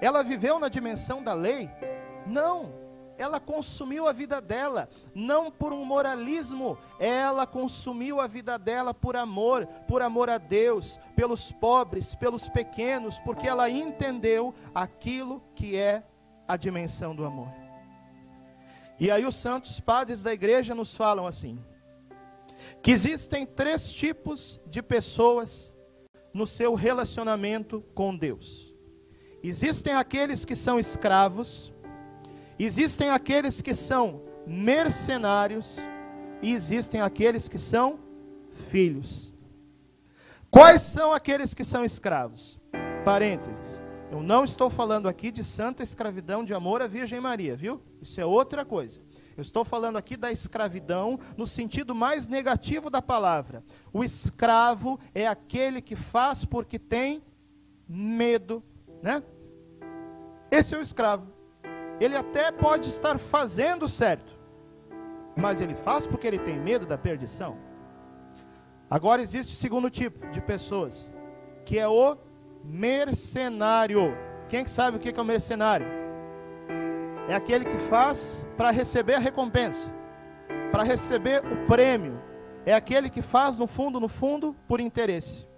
Ela 0.00 0.22
viveu 0.22 0.60
na 0.60 0.68
dimensão 0.68 1.20
da 1.20 1.34
lei? 1.34 1.68
Não 2.24 2.81
ela 3.22 3.38
consumiu 3.38 4.06
a 4.08 4.12
vida 4.12 4.40
dela, 4.40 4.88
não 5.14 5.50
por 5.50 5.72
um 5.72 5.84
moralismo, 5.84 6.76
ela 6.98 7.46
consumiu 7.46 8.20
a 8.20 8.26
vida 8.26 8.58
dela 8.58 8.92
por 8.92 9.16
amor, 9.16 9.66
por 9.86 10.02
amor 10.02 10.28
a 10.28 10.38
Deus, 10.38 10.98
pelos 11.14 11.52
pobres, 11.52 12.14
pelos 12.14 12.48
pequenos, 12.48 13.18
porque 13.20 13.46
ela 13.46 13.70
entendeu 13.70 14.54
aquilo 14.74 15.42
que 15.54 15.76
é 15.76 16.02
a 16.48 16.56
dimensão 16.56 17.14
do 17.14 17.24
amor. 17.24 17.48
E 18.98 19.10
aí 19.10 19.24
os 19.24 19.36
santos 19.36 19.80
padres 19.80 20.22
da 20.22 20.32
igreja 20.32 20.74
nos 20.74 20.94
falam 20.94 21.26
assim: 21.26 21.58
que 22.82 22.90
existem 22.90 23.46
três 23.46 23.92
tipos 23.92 24.60
de 24.66 24.82
pessoas 24.82 25.72
no 26.32 26.46
seu 26.46 26.74
relacionamento 26.74 27.82
com 27.94 28.16
Deus. 28.16 28.72
Existem 29.42 29.92
aqueles 29.92 30.44
que 30.44 30.54
são 30.54 30.78
escravos, 30.78 31.72
Existem 32.58 33.10
aqueles 33.10 33.60
que 33.60 33.74
são 33.74 34.22
mercenários 34.46 35.76
e 36.40 36.52
existem 36.52 37.00
aqueles 37.00 37.48
que 37.48 37.58
são 37.58 37.98
filhos. 38.68 39.34
Quais 40.50 40.82
são 40.82 41.12
aqueles 41.12 41.54
que 41.54 41.64
são 41.64 41.84
escravos? 41.84 42.58
Parênteses. 43.04 43.82
Eu 44.10 44.22
não 44.22 44.44
estou 44.44 44.68
falando 44.68 45.08
aqui 45.08 45.30
de 45.30 45.42
santa 45.42 45.82
escravidão 45.82 46.44
de 46.44 46.52
amor 46.52 46.82
à 46.82 46.86
Virgem 46.86 47.18
Maria, 47.18 47.56
viu? 47.56 47.80
Isso 48.02 48.20
é 48.20 48.26
outra 48.26 48.62
coisa. 48.62 49.00
Eu 49.34 49.40
estou 49.40 49.64
falando 49.64 49.96
aqui 49.96 50.14
da 50.14 50.30
escravidão 50.30 51.18
no 51.38 51.46
sentido 51.46 51.94
mais 51.94 52.28
negativo 52.28 52.90
da 52.90 53.00
palavra. 53.00 53.64
O 53.90 54.04
escravo 54.04 55.00
é 55.14 55.26
aquele 55.26 55.80
que 55.80 55.96
faz 55.96 56.44
porque 56.44 56.78
tem 56.78 57.22
medo, 57.88 58.62
né? 59.02 59.22
Esse 60.50 60.74
é 60.74 60.78
o 60.78 60.82
escravo. 60.82 61.26
Ele 62.00 62.16
até 62.16 62.50
pode 62.50 62.88
estar 62.88 63.18
fazendo 63.18 63.88
certo, 63.88 64.38
mas 65.36 65.60
ele 65.60 65.74
faz 65.74 66.06
porque 66.06 66.26
ele 66.26 66.38
tem 66.38 66.58
medo 66.58 66.86
da 66.86 66.98
perdição. 66.98 67.56
Agora 68.90 69.22
existe 69.22 69.52
o 69.52 69.56
segundo 69.56 69.88
tipo 69.88 70.26
de 70.30 70.40
pessoas, 70.40 71.14
que 71.64 71.78
é 71.78 71.88
o 71.88 72.16
mercenário. 72.64 74.14
Quem 74.48 74.66
sabe 74.66 74.96
o 74.96 75.00
que 75.00 75.08
é 75.08 75.22
o 75.22 75.24
mercenário? 75.24 75.86
É 77.28 77.34
aquele 77.34 77.64
que 77.64 77.78
faz 77.78 78.46
para 78.56 78.70
receber 78.70 79.14
a 79.14 79.18
recompensa, 79.18 79.92
para 80.70 80.82
receber 80.82 81.42
o 81.44 81.66
prêmio. 81.66 82.20
É 82.66 82.74
aquele 82.74 83.08
que 83.08 83.22
faz 83.22 83.56
no 83.56 83.66
fundo, 83.66 83.98
no 83.98 84.08
fundo, 84.08 84.54
por 84.68 84.80
interesse. 84.80 85.48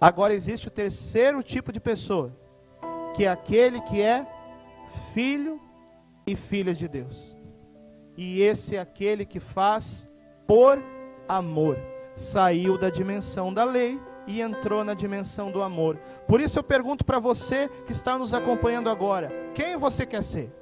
Agora 0.00 0.34
existe 0.34 0.68
o 0.68 0.70
terceiro 0.70 1.42
tipo 1.42 1.72
de 1.72 1.80
pessoa, 1.80 2.36
que 3.14 3.24
é 3.24 3.28
aquele 3.28 3.80
que 3.82 4.02
é 4.02 4.26
filho 5.12 5.60
e 6.26 6.36
filha 6.36 6.74
de 6.74 6.88
Deus. 6.88 7.36
E 8.16 8.42
esse 8.42 8.76
é 8.76 8.80
aquele 8.80 9.24
que 9.24 9.40
faz 9.40 10.08
por 10.46 10.82
amor. 11.28 11.78
Saiu 12.14 12.76
da 12.76 12.90
dimensão 12.90 13.52
da 13.52 13.64
lei 13.64 14.00
e 14.26 14.40
entrou 14.40 14.84
na 14.84 14.94
dimensão 14.94 15.50
do 15.50 15.62
amor. 15.62 15.96
Por 16.28 16.40
isso 16.40 16.58
eu 16.58 16.62
pergunto 16.62 17.04
para 17.04 17.18
você 17.18 17.68
que 17.86 17.92
está 17.92 18.18
nos 18.18 18.34
acompanhando 18.34 18.90
agora: 18.90 19.32
quem 19.54 19.76
você 19.76 20.04
quer 20.04 20.22
ser? 20.22 20.52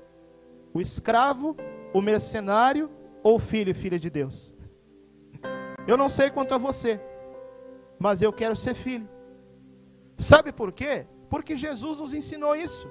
O 0.73 0.81
escravo, 0.81 1.57
o 1.93 2.01
mercenário 2.01 2.91
ou 3.23 3.39
filho 3.39 3.71
e 3.71 3.75
filha 3.75 3.99
de 3.99 4.11
Deus? 4.11 4.55
Eu 5.87 5.97
não 5.97 6.09
sei 6.09 6.31
quanto 6.31 6.55
a 6.55 6.59
você, 6.59 7.01
mas 7.99 8.23
eu 8.23 8.33
quero 8.33 8.55
ser 8.55 8.75
filho. 8.75 9.09
Sabe 10.17 10.53
por 10.53 10.73
quê? 10.73 11.07
Porque 11.31 11.57
Jesus 11.57 11.99
nos 11.99 12.13
ensinou 12.13 12.55
isso. 12.55 12.89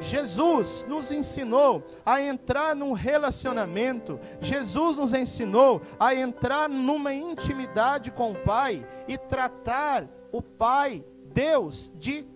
Jesus 0.00 0.86
nos 0.88 1.10
ensinou 1.10 1.84
a 2.04 2.20
entrar 2.20 2.74
num 2.74 2.92
relacionamento, 2.92 4.18
Jesus 4.40 4.96
nos 4.96 5.12
ensinou 5.12 5.82
a 5.98 6.14
entrar 6.14 6.68
numa 6.68 7.12
intimidade 7.12 8.10
com 8.10 8.32
o 8.32 8.38
Pai 8.38 8.86
e 9.06 9.18
tratar 9.18 10.06
o 10.30 10.40
Pai, 10.40 11.04
Deus, 11.32 11.92
de 11.96 12.26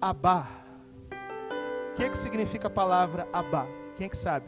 Abá. 0.00 0.48
O 1.92 1.94
que, 1.94 2.02
é 2.02 2.08
que 2.08 2.18
significa 2.18 2.66
a 2.66 2.70
palavra 2.70 3.28
Abá? 3.32 3.66
Quem 3.96 4.06
é 4.06 4.08
que 4.08 4.16
sabe? 4.16 4.46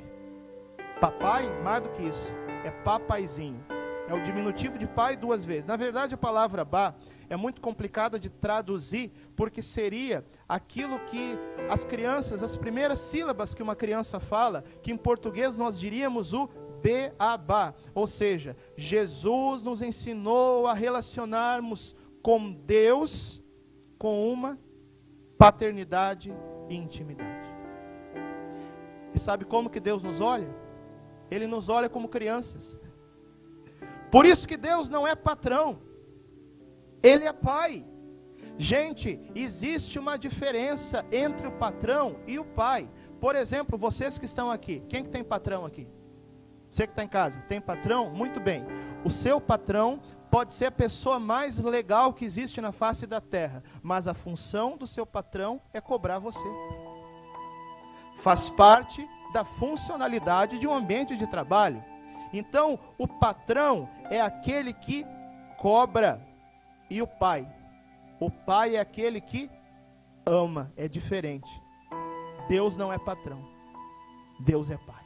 Papai, 1.00 1.48
mais 1.62 1.82
do 1.82 1.90
que 1.90 2.02
isso, 2.02 2.32
é 2.64 2.70
papaizinho. 2.70 3.64
É 4.08 4.14
o 4.14 4.22
diminutivo 4.22 4.78
de 4.78 4.86
pai 4.86 5.16
duas 5.16 5.44
vezes. 5.44 5.66
Na 5.66 5.76
verdade, 5.76 6.14
a 6.14 6.18
palavra 6.18 6.62
Abá 6.62 6.94
é 7.28 7.36
muito 7.36 7.60
complicada 7.60 8.18
de 8.18 8.30
traduzir, 8.30 9.10
porque 9.34 9.62
seria 9.62 10.24
aquilo 10.48 10.98
que 11.00 11.38
as 11.68 11.84
crianças, 11.84 12.42
as 12.42 12.56
primeiras 12.56 13.00
sílabas 13.00 13.54
que 13.54 13.62
uma 13.62 13.76
criança 13.76 14.20
fala, 14.20 14.64
que 14.82 14.92
em 14.92 14.96
português 14.96 15.56
nós 15.56 15.78
diríamos 15.78 16.32
o 16.32 16.48
beabá. 16.82 17.74
Ou 17.94 18.06
seja, 18.06 18.56
Jesus 18.76 19.62
nos 19.62 19.82
ensinou 19.82 20.66
a 20.66 20.74
relacionarmos 20.74 21.94
com 22.22 22.52
Deus 22.52 23.42
com 23.98 24.30
uma 24.30 24.58
paternidade 25.38 26.32
e 26.68 26.76
intimidade. 26.76 27.46
E 29.14 29.18
sabe 29.18 29.44
como 29.44 29.70
que 29.70 29.80
Deus 29.80 30.02
nos 30.02 30.20
olha? 30.20 30.48
Ele 31.30 31.46
nos 31.46 31.68
olha 31.68 31.88
como 31.88 32.08
crianças. 32.08 32.78
Por 34.10 34.24
isso 34.24 34.46
que 34.46 34.56
Deus 34.56 34.88
não 34.88 35.06
é 35.06 35.14
patrão. 35.14 35.80
Ele 37.02 37.24
é 37.24 37.32
pai. 37.32 37.84
Gente, 38.58 39.20
existe 39.34 39.98
uma 39.98 40.16
diferença 40.16 41.04
entre 41.12 41.46
o 41.46 41.52
patrão 41.52 42.16
e 42.26 42.38
o 42.38 42.44
pai. 42.44 42.88
Por 43.20 43.34
exemplo, 43.36 43.76
vocês 43.76 44.18
que 44.18 44.24
estão 44.24 44.50
aqui, 44.50 44.82
quem 44.88 45.02
que 45.02 45.10
tem 45.10 45.22
patrão 45.22 45.64
aqui? 45.64 45.86
Você 46.68 46.86
que 46.86 46.92
está 46.92 47.04
em 47.04 47.08
casa, 47.08 47.40
tem 47.48 47.60
patrão? 47.60 48.10
Muito 48.10 48.40
bem. 48.40 48.64
O 49.04 49.10
seu 49.10 49.40
patrão 49.40 50.00
pode 50.30 50.52
ser 50.52 50.66
a 50.66 50.70
pessoa 50.70 51.18
mais 51.18 51.58
legal 51.58 52.12
que 52.12 52.24
existe 52.24 52.60
na 52.60 52.72
face 52.72 53.06
da 53.06 53.20
terra, 53.20 53.62
mas 53.82 54.08
a 54.08 54.14
função 54.14 54.76
do 54.76 54.86
seu 54.86 55.06
patrão 55.06 55.60
é 55.72 55.80
cobrar 55.80 56.18
você. 56.18 56.48
Faz 58.18 58.48
parte 58.48 59.06
da 59.32 59.44
funcionalidade 59.44 60.58
de 60.58 60.66
um 60.66 60.74
ambiente 60.74 61.16
de 61.16 61.26
trabalho. 61.26 61.82
Então, 62.32 62.78
o 62.98 63.06
patrão 63.06 63.88
é 64.10 64.20
aquele 64.20 64.72
que 64.72 65.06
cobra 65.58 66.25
e 66.90 67.02
o 67.02 67.06
pai. 67.06 67.46
O 68.18 68.30
pai 68.30 68.76
é 68.76 68.80
aquele 68.80 69.20
que 69.20 69.50
ama, 70.24 70.72
é 70.76 70.88
diferente. 70.88 71.50
Deus 72.48 72.76
não 72.76 72.92
é 72.92 72.98
patrão, 72.98 73.44
Deus 74.40 74.70
é 74.70 74.76
pai. 74.76 75.04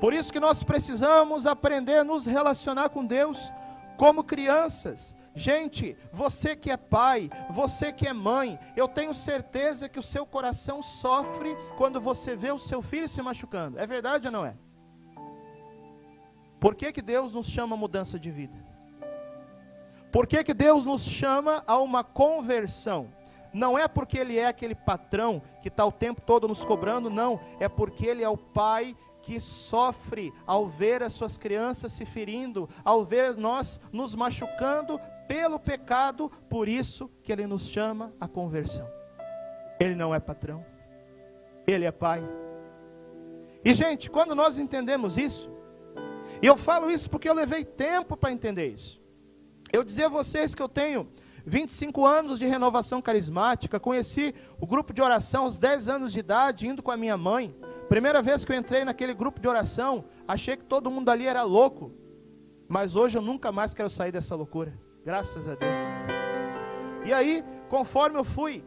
Por 0.00 0.14
isso 0.14 0.32
que 0.32 0.40
nós 0.40 0.62
precisamos 0.62 1.46
aprender 1.46 1.98
a 1.98 2.04
nos 2.04 2.24
relacionar 2.24 2.88
com 2.88 3.04
Deus 3.04 3.52
como 3.98 4.24
crianças. 4.24 5.14
Gente, 5.34 5.96
você 6.10 6.56
que 6.56 6.70
é 6.70 6.76
pai, 6.76 7.30
você 7.50 7.92
que 7.92 8.08
é 8.08 8.12
mãe, 8.12 8.58
eu 8.74 8.88
tenho 8.88 9.14
certeza 9.14 9.88
que 9.88 9.98
o 9.98 10.02
seu 10.02 10.24
coração 10.24 10.82
sofre 10.82 11.54
quando 11.76 12.00
você 12.00 12.34
vê 12.34 12.50
o 12.50 12.58
seu 12.58 12.80
filho 12.80 13.08
se 13.08 13.20
machucando. 13.20 13.78
É 13.78 13.86
verdade 13.86 14.26
ou 14.26 14.32
não 14.32 14.44
é? 14.44 14.56
Por 16.58 16.74
que, 16.74 16.92
que 16.92 17.02
Deus 17.02 17.32
nos 17.32 17.46
chama 17.46 17.76
mudança 17.76 18.18
de 18.18 18.30
vida? 18.30 18.69
Por 20.12 20.26
que, 20.26 20.42
que 20.42 20.54
Deus 20.54 20.84
nos 20.84 21.02
chama 21.02 21.62
a 21.66 21.78
uma 21.78 22.02
conversão? 22.02 23.08
Não 23.52 23.78
é 23.78 23.88
porque 23.88 24.18
ele 24.18 24.38
é 24.38 24.46
aquele 24.46 24.74
patrão 24.74 25.42
que 25.62 25.68
está 25.68 25.84
o 25.84 25.92
tempo 25.92 26.20
todo 26.20 26.46
nos 26.46 26.64
cobrando, 26.64 27.10
não. 27.10 27.40
É 27.58 27.68
porque 27.68 28.06
ele 28.06 28.22
é 28.22 28.28
o 28.28 28.36
pai 28.36 28.96
que 29.22 29.40
sofre 29.40 30.32
ao 30.46 30.66
ver 30.66 31.02
as 31.02 31.12
suas 31.12 31.36
crianças 31.36 31.92
se 31.92 32.04
ferindo, 32.04 32.68
ao 32.84 33.04
ver 33.04 33.36
nós 33.36 33.80
nos 33.92 34.14
machucando 34.14 35.00
pelo 35.28 35.60
pecado, 35.60 36.30
por 36.48 36.68
isso 36.68 37.08
que 37.22 37.30
ele 37.32 37.46
nos 37.46 37.68
chama 37.68 38.12
à 38.20 38.26
conversão. 38.26 38.88
Ele 39.78 39.94
não 39.94 40.14
é 40.14 40.18
patrão, 40.18 40.64
ele 41.66 41.84
é 41.84 41.92
pai. 41.92 42.22
E 43.64 43.72
gente, 43.72 44.10
quando 44.10 44.34
nós 44.34 44.58
entendemos 44.58 45.16
isso, 45.16 45.50
e 46.42 46.46
eu 46.46 46.56
falo 46.56 46.90
isso 46.90 47.08
porque 47.10 47.28
eu 47.28 47.34
levei 47.34 47.64
tempo 47.64 48.16
para 48.16 48.32
entender 48.32 48.68
isso. 48.68 48.99
Eu 49.72 49.84
dizer 49.84 50.04
a 50.04 50.08
vocês 50.08 50.54
que 50.54 50.62
eu 50.62 50.68
tenho 50.68 51.08
25 51.46 52.04
anos 52.04 52.38
de 52.38 52.46
renovação 52.46 53.00
carismática, 53.00 53.80
conheci 53.80 54.34
o 54.58 54.66
grupo 54.66 54.92
de 54.92 55.00
oração 55.00 55.44
aos 55.44 55.58
10 55.58 55.88
anos 55.88 56.12
de 56.12 56.18
idade, 56.18 56.68
indo 56.68 56.82
com 56.82 56.90
a 56.90 56.96
minha 56.96 57.16
mãe. 57.16 57.54
Primeira 57.88 58.20
vez 58.20 58.44
que 58.44 58.52
eu 58.52 58.56
entrei 58.56 58.84
naquele 58.84 59.14
grupo 59.14 59.40
de 59.40 59.48
oração, 59.48 60.04
achei 60.26 60.56
que 60.56 60.64
todo 60.64 60.90
mundo 60.90 61.08
ali 61.08 61.26
era 61.26 61.42
louco. 61.42 61.92
Mas 62.68 62.94
hoje 62.94 63.18
eu 63.18 63.22
nunca 63.22 63.50
mais 63.50 63.74
quero 63.74 63.90
sair 63.90 64.12
dessa 64.12 64.34
loucura. 64.34 64.78
Graças 65.04 65.48
a 65.48 65.54
Deus. 65.54 65.78
E 67.04 67.12
aí, 67.12 67.44
conforme 67.68 68.18
eu 68.18 68.24
fui 68.24 68.64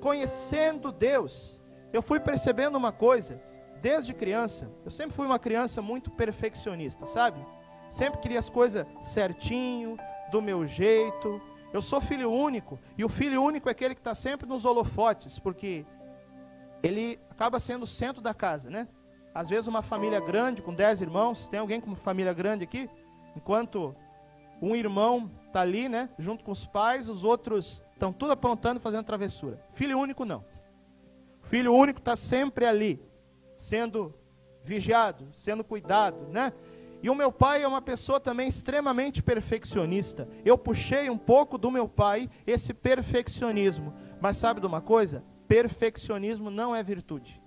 conhecendo 0.00 0.92
Deus, 0.92 1.60
eu 1.92 2.02
fui 2.02 2.20
percebendo 2.20 2.76
uma 2.76 2.92
coisa. 2.92 3.42
Desde 3.80 4.14
criança, 4.14 4.70
eu 4.84 4.90
sempre 4.90 5.14
fui 5.14 5.26
uma 5.26 5.38
criança 5.38 5.82
muito 5.82 6.10
perfeccionista, 6.10 7.04
sabe? 7.04 7.44
Sempre 7.90 8.20
queria 8.20 8.38
as 8.38 8.48
coisas 8.48 8.86
certinho, 9.00 9.98
do 10.32 10.42
meu 10.42 10.66
jeito. 10.66 11.40
Eu 11.72 11.80
sou 11.80 12.00
filho 12.00 12.30
único, 12.30 12.78
e 12.98 13.04
o 13.04 13.08
filho 13.08 13.42
único 13.42 13.68
é 13.68 13.72
aquele 13.72 13.94
que 13.94 14.00
está 14.00 14.14
sempre 14.14 14.46
nos 14.46 14.64
holofotes, 14.64 15.38
porque 15.38 15.86
ele 16.82 17.18
acaba 17.30 17.60
sendo 17.60 17.84
o 17.84 17.86
centro 17.86 18.20
da 18.20 18.34
casa, 18.34 18.68
né? 18.68 18.88
Às 19.34 19.48
vezes 19.48 19.66
uma 19.66 19.82
família 19.82 20.20
grande, 20.20 20.60
com 20.60 20.74
dez 20.74 21.00
irmãos, 21.00 21.48
tem 21.48 21.60
alguém 21.60 21.80
com 21.80 21.94
família 21.94 22.34
grande 22.34 22.64
aqui? 22.64 22.90
Enquanto 23.34 23.94
um 24.60 24.74
irmão 24.74 25.30
está 25.46 25.62
ali, 25.62 25.88
né? 25.88 26.10
Junto 26.18 26.44
com 26.44 26.50
os 26.52 26.66
pais, 26.66 27.08
os 27.08 27.24
outros 27.24 27.82
estão 27.92 28.12
tudo 28.12 28.32
aprontando, 28.32 28.78
fazendo 28.78 29.04
travessura. 29.04 29.62
Filho 29.72 29.98
único 29.98 30.24
não. 30.24 30.44
Filho 31.44 31.74
único 31.74 32.00
está 32.00 32.16
sempre 32.16 32.66
ali, 32.66 33.00
sendo 33.56 34.14
vigiado, 34.62 35.28
sendo 35.32 35.64
cuidado, 35.64 36.28
né? 36.28 36.52
E 37.02 37.10
o 37.10 37.14
meu 37.14 37.32
pai 37.32 37.62
é 37.62 37.68
uma 37.68 37.82
pessoa 37.82 38.20
também 38.20 38.48
extremamente 38.48 39.22
perfeccionista. 39.22 40.28
Eu 40.44 40.56
puxei 40.56 41.10
um 41.10 41.18
pouco 41.18 41.58
do 41.58 41.70
meu 41.70 41.88
pai 41.88 42.30
esse 42.46 42.72
perfeccionismo. 42.72 43.92
Mas 44.20 44.36
sabe 44.36 44.60
de 44.60 44.66
uma 44.66 44.80
coisa? 44.80 45.24
perfeccionismo 45.52 46.50
não 46.50 46.74
é 46.74 46.82
virtude. 46.82 47.38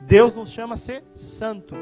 Deus 0.00 0.34
nos 0.34 0.48
chama 0.48 0.72
a 0.72 0.78
ser 0.78 1.04
santo, 1.14 1.74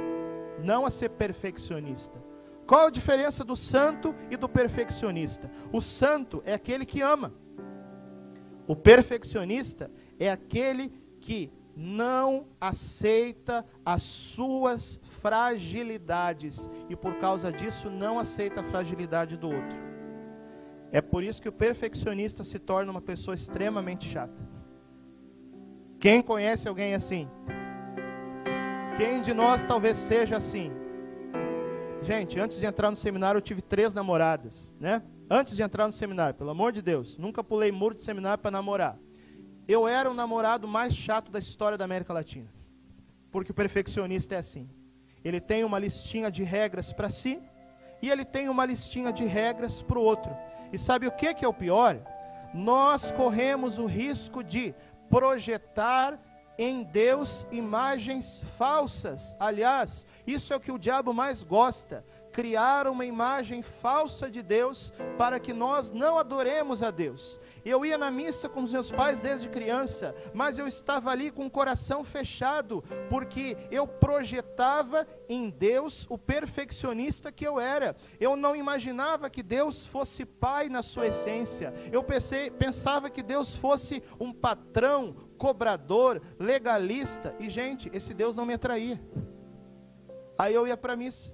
não 0.58 0.84
a 0.84 0.90
ser 0.90 1.10
perfeccionista. 1.10 2.20
Qual 2.66 2.88
a 2.88 2.90
diferença 2.90 3.44
do 3.44 3.56
santo 3.56 4.12
e 4.32 4.36
do 4.36 4.48
perfeccionista? 4.48 5.48
O 5.72 5.80
santo 5.80 6.42
é 6.44 6.54
aquele 6.54 6.84
que 6.84 7.00
ama. 7.00 7.32
O 8.66 8.74
perfeccionista 8.74 9.88
é 10.18 10.28
aquele 10.28 10.92
que 11.20 11.52
não 11.76 12.46
aceita 12.60 13.64
as 13.84 14.02
suas 14.02 15.00
fragilidades 15.20 16.68
e 16.88 16.96
por 16.96 17.16
causa 17.16 17.52
disso 17.52 17.90
não 17.90 18.18
aceita 18.18 18.60
a 18.60 18.64
fragilidade 18.64 19.36
do 19.36 19.48
outro. 19.48 19.92
É 20.90 21.00
por 21.00 21.22
isso 21.22 21.40
que 21.40 21.48
o 21.48 21.52
perfeccionista 21.52 22.44
se 22.44 22.58
torna 22.58 22.90
uma 22.90 23.00
pessoa 23.00 23.34
extremamente 23.34 24.06
chata. 24.06 24.46
Quem 25.98 26.20
conhece 26.20 26.68
alguém 26.68 26.94
assim? 26.94 27.28
Quem 28.96 29.20
de 29.20 29.32
nós 29.32 29.64
talvez 29.64 29.96
seja 29.96 30.36
assim? 30.36 30.70
Gente, 32.02 32.38
antes 32.38 32.58
de 32.58 32.66
entrar 32.66 32.90
no 32.90 32.96
seminário 32.96 33.38
eu 33.38 33.42
tive 33.42 33.62
três 33.62 33.94
namoradas, 33.94 34.74
né? 34.78 35.02
Antes 35.30 35.56
de 35.56 35.62
entrar 35.62 35.86
no 35.86 35.92
seminário, 35.92 36.34
pelo 36.34 36.50
amor 36.50 36.72
de 36.72 36.82
Deus, 36.82 37.16
nunca 37.16 37.42
pulei 37.42 37.72
muro 37.72 37.94
de 37.94 38.02
seminário 38.02 38.42
para 38.42 38.50
namorar. 38.50 38.98
Eu 39.66 39.86
era 39.86 40.10
o 40.10 40.14
namorado 40.14 40.66
mais 40.66 40.94
chato 40.94 41.30
da 41.30 41.38
história 41.38 41.78
da 41.78 41.84
América 41.84 42.12
Latina. 42.12 42.52
Porque 43.30 43.52
o 43.52 43.54
perfeccionista 43.54 44.34
é 44.34 44.38
assim. 44.38 44.68
Ele 45.24 45.40
tem 45.40 45.64
uma 45.64 45.78
listinha 45.78 46.30
de 46.30 46.42
regras 46.42 46.92
para 46.92 47.10
si 47.10 47.40
e 48.00 48.10
ele 48.10 48.24
tem 48.24 48.48
uma 48.48 48.66
listinha 48.66 49.12
de 49.12 49.24
regras 49.24 49.80
para 49.80 49.98
o 49.98 50.02
outro. 50.02 50.36
E 50.72 50.78
sabe 50.78 51.06
o 51.06 51.12
que, 51.12 51.32
que 51.34 51.44
é 51.44 51.48
o 51.48 51.54
pior? 51.54 51.98
Nós 52.52 53.10
corremos 53.12 53.78
o 53.78 53.86
risco 53.86 54.42
de 54.42 54.74
projetar 55.08 56.18
em 56.58 56.82
Deus 56.82 57.46
imagens 57.50 58.42
falsas. 58.58 59.36
Aliás, 59.38 60.06
isso 60.26 60.52
é 60.52 60.56
o 60.56 60.60
que 60.60 60.72
o 60.72 60.78
diabo 60.78 61.14
mais 61.14 61.42
gosta: 61.42 62.04
criar 62.32 62.86
uma 62.86 63.04
imagem 63.04 63.62
falsa 63.62 64.30
de 64.30 64.42
Deus 64.42 64.92
para 65.16 65.38
que 65.38 65.52
nós 65.52 65.90
não 65.90 66.18
adoremos 66.18 66.82
a 66.82 66.90
Deus. 66.90 67.40
Eu 67.64 67.84
ia 67.84 67.96
na 67.96 68.10
missa 68.10 68.48
com 68.48 68.62
os 68.62 68.72
meus 68.72 68.90
pais 68.90 69.20
desde 69.20 69.48
criança, 69.48 70.14
mas 70.34 70.58
eu 70.58 70.66
estava 70.66 71.10
ali 71.10 71.30
com 71.30 71.46
o 71.46 71.50
coração 71.50 72.04
fechado, 72.04 72.82
porque 73.08 73.56
eu 73.70 73.86
projetava 73.86 75.06
em 75.28 75.48
Deus 75.48 76.06
o 76.08 76.18
perfeccionista 76.18 77.30
que 77.30 77.46
eu 77.46 77.60
era. 77.60 77.96
Eu 78.18 78.34
não 78.36 78.56
imaginava 78.56 79.30
que 79.30 79.42
Deus 79.42 79.86
fosse 79.86 80.24
pai 80.24 80.68
na 80.68 80.82
sua 80.82 81.06
essência. 81.06 81.72
Eu 81.92 82.02
pensei, 82.02 82.50
pensava 82.50 83.08
que 83.08 83.22
Deus 83.22 83.54
fosse 83.54 84.02
um 84.18 84.32
patrão, 84.32 85.14
cobrador, 85.38 86.20
legalista. 86.38 87.34
E, 87.38 87.48
gente, 87.48 87.90
esse 87.92 88.12
Deus 88.12 88.34
não 88.34 88.46
me 88.46 88.54
atraía. 88.54 89.00
Aí 90.38 90.54
eu 90.54 90.66
ia 90.66 90.76
para 90.76 90.94
a 90.94 90.96
missa, 90.96 91.32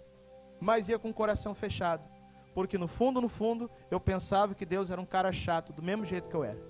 mas 0.61 0.88
ia 0.88 0.99
com 0.99 1.11
o 1.11 1.14
coração 1.14 1.55
fechado. 1.55 2.18
Porque 2.55 2.77
no 2.77 2.89
fundo, 2.89 3.21
no 3.21 3.29
fundo, 3.29 3.71
eu 3.91 4.01
pensava 4.01 4.55
que 4.55 4.67
Deus 4.67 4.91
era 4.91 5.01
um 5.01 5.07
cara 5.07 5.31
chato, 5.33 5.73
do 5.73 5.83
mesmo 5.83 6.05
jeito 6.05 6.29
que 6.29 6.35
eu 6.35 6.45
era. 6.45 6.61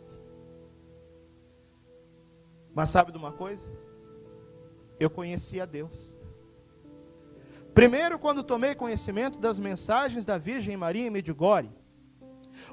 Mas 2.75 2.91
sabe 2.91 3.11
de 3.11 3.19
uma 3.19 3.33
coisa? 3.33 3.73
Eu 5.01 5.11
conhecia 5.11 5.67
Deus. 5.67 6.17
Primeiro, 7.75 8.19
quando 8.19 8.43
tomei 8.43 8.75
conhecimento 8.75 9.39
das 9.39 9.59
mensagens 9.59 10.25
da 10.25 10.37
Virgem 10.37 10.77
Maria 10.77 11.07
em 11.07 11.11
Medjugorje, 11.11 11.71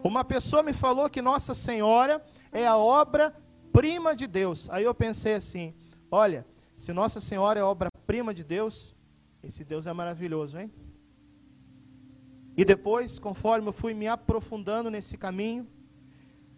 uma 0.04 0.24
pessoa 0.24 0.64
me 0.64 0.74
falou 0.74 1.10
que 1.10 1.22
Nossa 1.22 1.54
Senhora 1.54 2.24
é 2.52 2.66
a 2.66 2.78
obra-prima 2.78 4.16
de 4.16 4.28
Deus. 4.28 4.70
Aí 4.70 4.84
eu 4.84 4.96
pensei 4.96 5.34
assim: 5.34 5.76
olha, 6.10 6.46
se 6.76 6.92
Nossa 6.92 7.20
Senhora 7.20 7.60
é 7.60 7.64
obra-prima 7.64 8.34
de 8.34 8.44
Deus, 8.44 8.96
esse 9.44 9.64
Deus 9.64 9.86
é 9.86 9.94
maravilhoso, 9.94 10.60
hein? 10.60 10.72
E 12.58 12.64
depois, 12.64 13.20
conforme 13.20 13.68
eu 13.68 13.74
fui 13.74 13.94
me 13.94 14.08
aprofundando 14.08 14.90
nesse 14.90 15.18
caminho, 15.18 15.68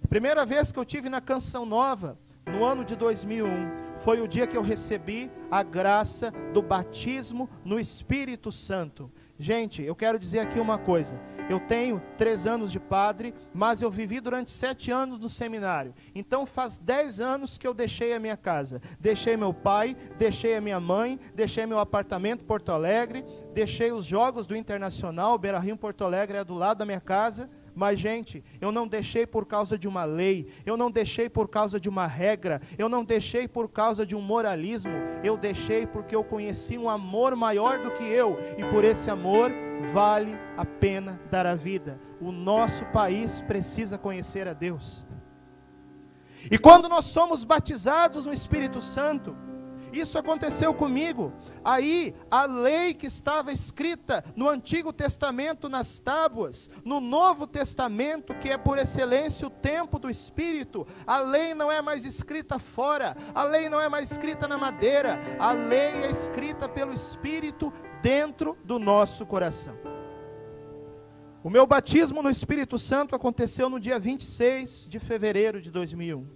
primeira 0.09 0.45
vez 0.45 0.71
que 0.71 0.77
eu 0.77 0.85
tive 0.85 1.09
na 1.09 1.19
Canção 1.19 1.65
Nova, 1.65 2.19
no 2.45 2.63
ano 2.63 2.85
de 2.85 2.95
2001, 2.95 3.97
foi 3.99 4.21
o 4.21 4.27
dia 4.27 4.47
que 4.47 4.55
eu 4.55 4.61
recebi 4.61 5.29
a 5.51 5.63
graça 5.63 6.31
do 6.53 6.61
batismo 6.61 7.49
no 7.65 7.79
Espírito 7.79 8.51
Santo. 8.51 9.11
Gente, 9.39 9.83
eu 9.83 9.95
quero 9.95 10.17
dizer 10.17 10.39
aqui 10.39 10.59
uma 10.59 10.77
coisa. 10.77 11.19
Eu 11.49 11.59
tenho 11.61 12.01
três 12.17 12.45
anos 12.45 12.71
de 12.71 12.79
padre, 12.79 13.33
mas 13.53 13.81
eu 13.81 13.89
vivi 13.89 14.19
durante 14.19 14.51
sete 14.51 14.91
anos 14.91 15.19
no 15.19 15.29
seminário. 15.29 15.93
Então 16.13 16.45
faz 16.45 16.77
dez 16.77 17.19
anos 17.19 17.57
que 17.57 17.65
eu 17.65 17.73
deixei 17.73 18.13
a 18.13 18.19
minha 18.19 18.35
casa. 18.35 18.81
Deixei 18.99 19.37
meu 19.37 19.53
pai, 19.53 19.95
deixei 20.17 20.57
a 20.57 20.61
minha 20.61 20.79
mãe, 20.79 21.17
deixei 21.33 21.65
meu 21.65 21.79
apartamento 21.79 22.43
Porto 22.43 22.71
Alegre, 22.71 23.23
deixei 23.57 23.91
os 23.91 24.05
jogos 24.05 24.45
do 24.45 24.55
Internacional, 24.55 25.35
Beira 25.35 25.57
Rio 25.57 25.75
Porto 25.75 26.03
Alegre 26.03 26.37
é 26.37 26.43
do 26.43 26.53
lado 26.53 26.77
da 26.77 26.85
minha 26.85 27.01
casa. 27.01 27.49
Mas, 27.73 27.99
gente, 27.99 28.43
eu 28.61 28.71
não 28.71 28.87
deixei 28.87 29.25
por 29.25 29.47
causa 29.47 29.77
de 29.77 29.87
uma 29.87 30.03
lei, 30.03 30.47
eu 30.63 30.77
não 30.77 30.91
deixei 30.91 31.27
por 31.27 31.47
causa 31.47 31.79
de 31.79 31.89
uma 31.89 32.05
regra, 32.05 32.61
eu 32.77 32.87
não 32.87 33.03
deixei 33.03 33.47
por 33.47 33.67
causa 33.67 34.05
de 34.05 34.15
um 34.15 34.21
moralismo, 34.21 34.91
eu 35.23 35.37
deixei 35.37 35.85
porque 35.85 36.15
eu 36.15 36.23
conheci 36.23 36.77
um 36.77 36.89
amor 36.89 37.35
maior 37.35 37.79
do 37.79 37.91
que 37.91 38.03
eu, 38.03 38.37
e 38.57 38.63
por 38.65 38.83
esse 38.83 39.09
amor 39.11 39.51
vale 39.93 40.37
a 40.55 40.65
pena 40.65 41.19
dar 41.29 41.45
a 41.45 41.53
vida. 41.53 41.99
O 42.19 42.31
nosso 42.31 42.83
país 42.87 43.41
precisa 43.41 43.95
conhecer 43.97 44.47
a 44.47 44.53
Deus. 44.53 45.05
E 46.49 46.57
quando 46.57 46.89
nós 46.89 47.05
somos 47.05 47.43
batizados 47.43 48.25
no 48.25 48.33
Espírito 48.33 48.81
Santo, 48.81 49.35
isso 49.91 50.17
aconteceu 50.17 50.73
comigo. 50.73 51.31
Aí, 51.63 52.15
a 52.29 52.45
lei 52.45 52.93
que 52.93 53.07
estava 53.07 53.51
escrita 53.51 54.23
no 54.35 54.47
Antigo 54.47 54.93
Testamento 54.93 55.69
nas 55.69 55.99
tábuas, 55.99 56.69
no 56.83 56.99
Novo 56.99 57.47
Testamento, 57.47 58.33
que 58.35 58.49
é 58.49 58.57
por 58.57 58.77
excelência 58.77 59.47
o 59.47 59.51
tempo 59.51 59.99
do 59.99 60.09
Espírito, 60.09 60.87
a 61.05 61.19
lei 61.19 61.53
não 61.53 61.71
é 61.71 61.81
mais 61.81 62.05
escrita 62.05 62.59
fora, 62.59 63.15
a 63.33 63.43
lei 63.43 63.69
não 63.69 63.81
é 63.81 63.89
mais 63.89 64.11
escrita 64.11 64.47
na 64.47 64.57
madeira, 64.57 65.19
a 65.39 65.51
lei 65.51 66.03
é 66.03 66.09
escrita 66.09 66.69
pelo 66.69 66.93
Espírito 66.93 67.71
dentro 68.01 68.57
do 68.63 68.79
nosso 68.79 69.25
coração. 69.25 69.75
O 71.43 71.49
meu 71.49 71.65
batismo 71.65 72.21
no 72.21 72.29
Espírito 72.29 72.77
Santo 72.77 73.15
aconteceu 73.15 73.69
no 73.69 73.79
dia 73.79 73.97
26 73.97 74.87
de 74.89 74.99
fevereiro 74.99 75.61
de 75.61 75.71
2001. 75.71 76.27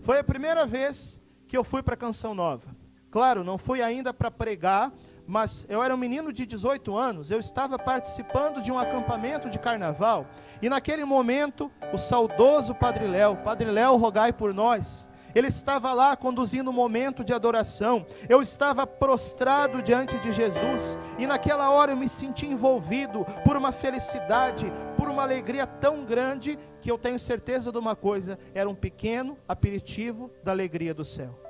Foi 0.00 0.18
a 0.18 0.24
primeira 0.24 0.66
vez 0.66 1.20
que 1.48 1.56
eu 1.56 1.64
fui 1.64 1.82
para 1.82 1.96
Canção 1.96 2.34
Nova. 2.34 2.83
Claro, 3.14 3.44
não 3.44 3.56
fui 3.56 3.80
ainda 3.80 4.12
para 4.12 4.28
pregar, 4.28 4.92
mas 5.24 5.64
eu 5.68 5.80
era 5.80 5.94
um 5.94 5.96
menino 5.96 6.32
de 6.32 6.44
18 6.44 6.96
anos, 6.96 7.30
eu 7.30 7.38
estava 7.38 7.78
participando 7.78 8.60
de 8.60 8.72
um 8.72 8.78
acampamento 8.78 9.48
de 9.48 9.56
carnaval, 9.56 10.26
e 10.60 10.68
naquele 10.68 11.04
momento, 11.04 11.70
o 11.92 11.96
saudoso 11.96 12.74
Padre 12.74 13.06
Léo, 13.06 13.36
Padre 13.36 13.70
Léo, 13.70 13.94
rogai 13.94 14.32
por 14.32 14.52
nós, 14.52 15.08
ele 15.32 15.46
estava 15.46 15.94
lá 15.94 16.16
conduzindo 16.16 16.70
um 16.70 16.72
momento 16.72 17.22
de 17.22 17.32
adoração. 17.32 18.04
Eu 18.28 18.42
estava 18.42 18.84
prostrado 18.84 19.80
diante 19.80 20.18
de 20.18 20.32
Jesus 20.32 20.98
e 21.16 21.24
naquela 21.24 21.70
hora 21.70 21.92
eu 21.92 21.96
me 21.96 22.08
senti 22.08 22.46
envolvido 22.46 23.24
por 23.44 23.56
uma 23.56 23.70
felicidade, 23.70 24.72
por 24.96 25.08
uma 25.08 25.22
alegria 25.22 25.68
tão 25.68 26.04
grande 26.04 26.58
que 26.80 26.90
eu 26.90 26.98
tenho 26.98 27.18
certeza 27.18 27.72
de 27.72 27.78
uma 27.78 27.96
coisa: 27.96 28.38
era 28.54 28.68
um 28.68 28.76
pequeno 28.76 29.36
aperitivo 29.48 30.30
da 30.42 30.52
alegria 30.52 30.94
do 30.94 31.04
céu. 31.04 31.43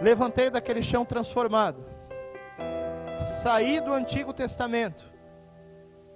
Levantei 0.00 0.48
daquele 0.48 0.82
chão 0.82 1.04
transformado, 1.04 1.84
saí 3.18 3.80
do 3.80 3.92
Antigo 3.92 4.32
Testamento 4.32 5.10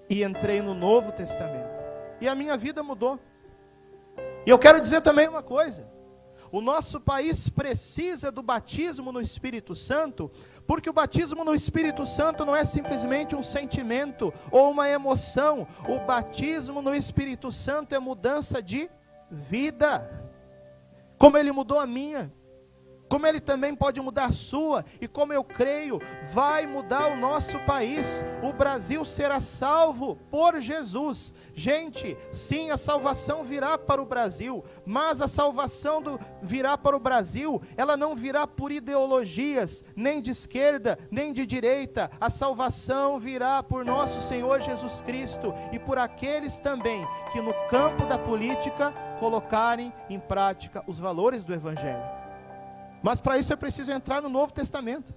e 0.08 0.22
entrei 0.22 0.62
no 0.62 0.72
Novo 0.72 1.10
Testamento, 1.10 1.70
e 2.20 2.28
a 2.28 2.34
minha 2.34 2.56
vida 2.56 2.82
mudou. 2.82 3.18
E 4.46 4.50
eu 4.50 4.58
quero 4.58 4.80
dizer 4.80 5.00
também 5.00 5.26
uma 5.26 5.42
coisa: 5.42 5.90
o 6.52 6.60
nosso 6.60 7.00
país 7.00 7.48
precisa 7.48 8.30
do 8.30 8.42
batismo 8.42 9.10
no 9.10 9.22
Espírito 9.22 9.74
Santo, 9.74 10.30
porque 10.66 10.90
o 10.90 10.92
batismo 10.92 11.44
no 11.44 11.54
Espírito 11.54 12.06
Santo 12.06 12.44
não 12.44 12.54
é 12.54 12.62
simplesmente 12.62 13.34
um 13.34 13.42
sentimento 13.42 14.32
ou 14.50 14.70
uma 14.70 14.86
emoção. 14.86 15.66
O 15.88 15.98
batismo 16.00 16.82
no 16.82 16.94
Espírito 16.94 17.50
Santo 17.50 17.94
é 17.94 17.98
mudança 17.98 18.62
de 18.62 18.90
vida. 19.30 20.30
Como 21.16 21.38
ele 21.38 21.52
mudou 21.52 21.80
a 21.80 21.86
minha, 21.86 22.30
como 23.12 23.26
Ele 23.26 23.40
também 23.40 23.74
pode 23.74 24.00
mudar 24.00 24.24
a 24.24 24.32
sua, 24.32 24.86
e 24.98 25.06
como 25.06 25.34
eu 25.34 25.44
creio, 25.44 26.00
vai 26.32 26.66
mudar 26.66 27.08
o 27.08 27.16
nosso 27.16 27.58
país. 27.66 28.24
O 28.42 28.54
Brasil 28.54 29.04
será 29.04 29.38
salvo 29.38 30.16
por 30.30 30.58
Jesus. 30.60 31.34
Gente, 31.54 32.16
sim, 32.30 32.70
a 32.70 32.78
salvação 32.78 33.44
virá 33.44 33.76
para 33.76 34.00
o 34.00 34.06
Brasil, 34.06 34.64
mas 34.86 35.20
a 35.20 35.28
salvação 35.28 36.00
do, 36.00 36.18
virá 36.40 36.78
para 36.78 36.96
o 36.96 37.00
Brasil, 37.00 37.60
ela 37.76 37.98
não 37.98 38.16
virá 38.16 38.46
por 38.46 38.72
ideologias, 38.72 39.84
nem 39.94 40.22
de 40.22 40.30
esquerda, 40.30 40.98
nem 41.10 41.34
de 41.34 41.44
direita. 41.44 42.10
A 42.18 42.30
salvação 42.30 43.18
virá 43.18 43.62
por 43.62 43.84
nosso 43.84 44.22
Senhor 44.22 44.62
Jesus 44.62 45.02
Cristo 45.02 45.52
e 45.70 45.78
por 45.78 45.98
aqueles 45.98 46.58
também 46.60 47.06
que 47.30 47.42
no 47.42 47.52
campo 47.68 48.06
da 48.06 48.18
política 48.18 48.90
colocarem 49.20 49.92
em 50.08 50.18
prática 50.18 50.82
os 50.86 50.98
valores 50.98 51.44
do 51.44 51.52
Evangelho. 51.52 52.21
Mas 53.02 53.20
para 53.20 53.38
isso 53.38 53.52
é 53.52 53.56
preciso 53.56 53.90
entrar 53.90 54.22
no 54.22 54.28
Novo 54.28 54.52
Testamento. 54.52 55.12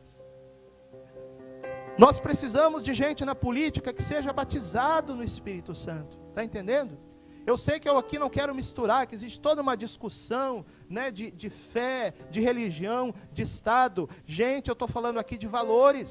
Nós 1.98 2.19
precisamos 2.19 2.84
de 2.84 2.93
gente 2.93 3.24
na 3.24 3.36
política 3.36 3.93
que 3.93 4.04
seja 4.04 4.34
batizado 4.34 5.15
no 5.15 5.24
Espírito 5.24 5.74
Santo. 5.74 6.17
Está 6.30 6.43
entendendo? 6.43 6.98
Eu 7.45 7.56
sei 7.56 7.80
que 7.80 7.88
eu 7.88 7.95
aqui 7.98 8.17
não 8.17 8.30
quero 8.30 8.56
misturar, 8.56 9.06
que 9.06 9.13
existe 9.13 9.39
toda 9.39 9.62
uma 9.62 9.78
discussão 9.78 10.65
né, 10.89 11.12
de, 11.12 11.30
de 11.30 11.50
fé, 11.50 12.13
de 12.32 12.41
religião, 12.41 13.13
de 13.32 13.43
Estado. 13.43 14.10
Gente, 14.26 14.67
eu 14.67 14.74
estou 14.74 14.88
falando 14.88 15.19
aqui 15.19 15.38
de 15.38 15.45
valores, 15.45 16.10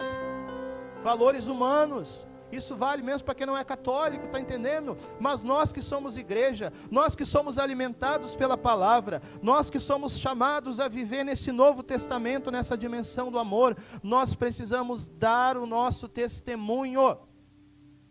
valores 1.03 1.49
humanos. 1.49 2.27
Isso 2.55 2.77
vale 2.77 3.03
mesmo 3.03 3.25
para 3.25 3.35
quem 3.35 3.47
não 3.47 3.57
é 3.57 3.65
católico, 3.65 4.27
está 4.27 4.41
entendendo? 4.41 4.97
Mas 5.19 5.43
nós 5.43 5.73
que 5.73 5.83
somos 5.83 6.17
igreja, 6.17 6.73
nós 6.91 7.15
que 7.15 7.25
somos 7.25 7.59
alimentados 7.59 8.37
pela 8.37 8.57
palavra, 8.57 9.21
nós 9.43 9.71
que 9.71 9.81
somos 9.81 10.19
chamados 10.19 10.81
a 10.81 10.89
viver 10.89 11.25
nesse 11.25 11.51
novo 11.53 11.83
testamento, 11.83 12.51
nessa 12.51 12.77
dimensão 12.77 13.31
do 13.31 13.39
amor, 13.39 13.77
nós 14.03 14.35
precisamos 14.35 15.09
dar 15.09 15.57
o 15.57 15.67
nosso 15.67 16.09
testemunho. 16.09 17.19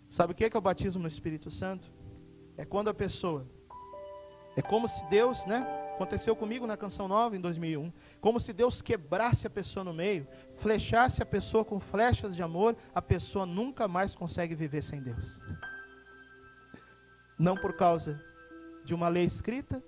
Sabe 0.10 0.34
o 0.34 0.36
que 0.36 0.46
é, 0.46 0.50
que 0.50 0.58
é 0.58 0.60
o 0.60 0.62
batismo 0.62 1.02
no 1.02 1.08
Espírito 1.08 1.50
Santo? 1.50 1.92
É 2.56 2.64
quando 2.64 2.90
a 2.90 2.94
pessoa, 2.94 3.48
é 4.56 4.62
como 4.62 4.88
se 4.88 5.04
Deus, 5.10 5.46
né? 5.46 5.66
Aconteceu 5.94 6.36
comigo 6.36 6.66
na 6.66 6.76
Canção 6.76 7.08
Nova 7.08 7.36
em 7.36 7.40
2001. 7.40 7.92
Como 8.20 8.40
se 8.40 8.52
Deus 8.52 8.82
quebrasse 8.82 9.46
a 9.46 9.50
pessoa 9.50 9.84
no 9.84 9.94
meio, 9.94 10.28
flechasse 10.58 11.22
a 11.22 11.26
pessoa 11.26 11.64
com 11.64 11.80
flechas 11.80 12.36
de 12.36 12.42
amor, 12.42 12.76
a 12.96 13.02
pessoa 13.02 13.46
nunca 13.46 13.88
mais 13.88 14.16
consegue 14.16 14.56
viver 14.56 14.82
sem 14.82 15.02
Deus. 15.02 15.40
Não 17.38 17.56
por 17.56 17.74
causa 17.74 18.20
de 18.84 18.94
uma 18.94 19.08
lei 19.08 19.24
escrita, 19.24 19.84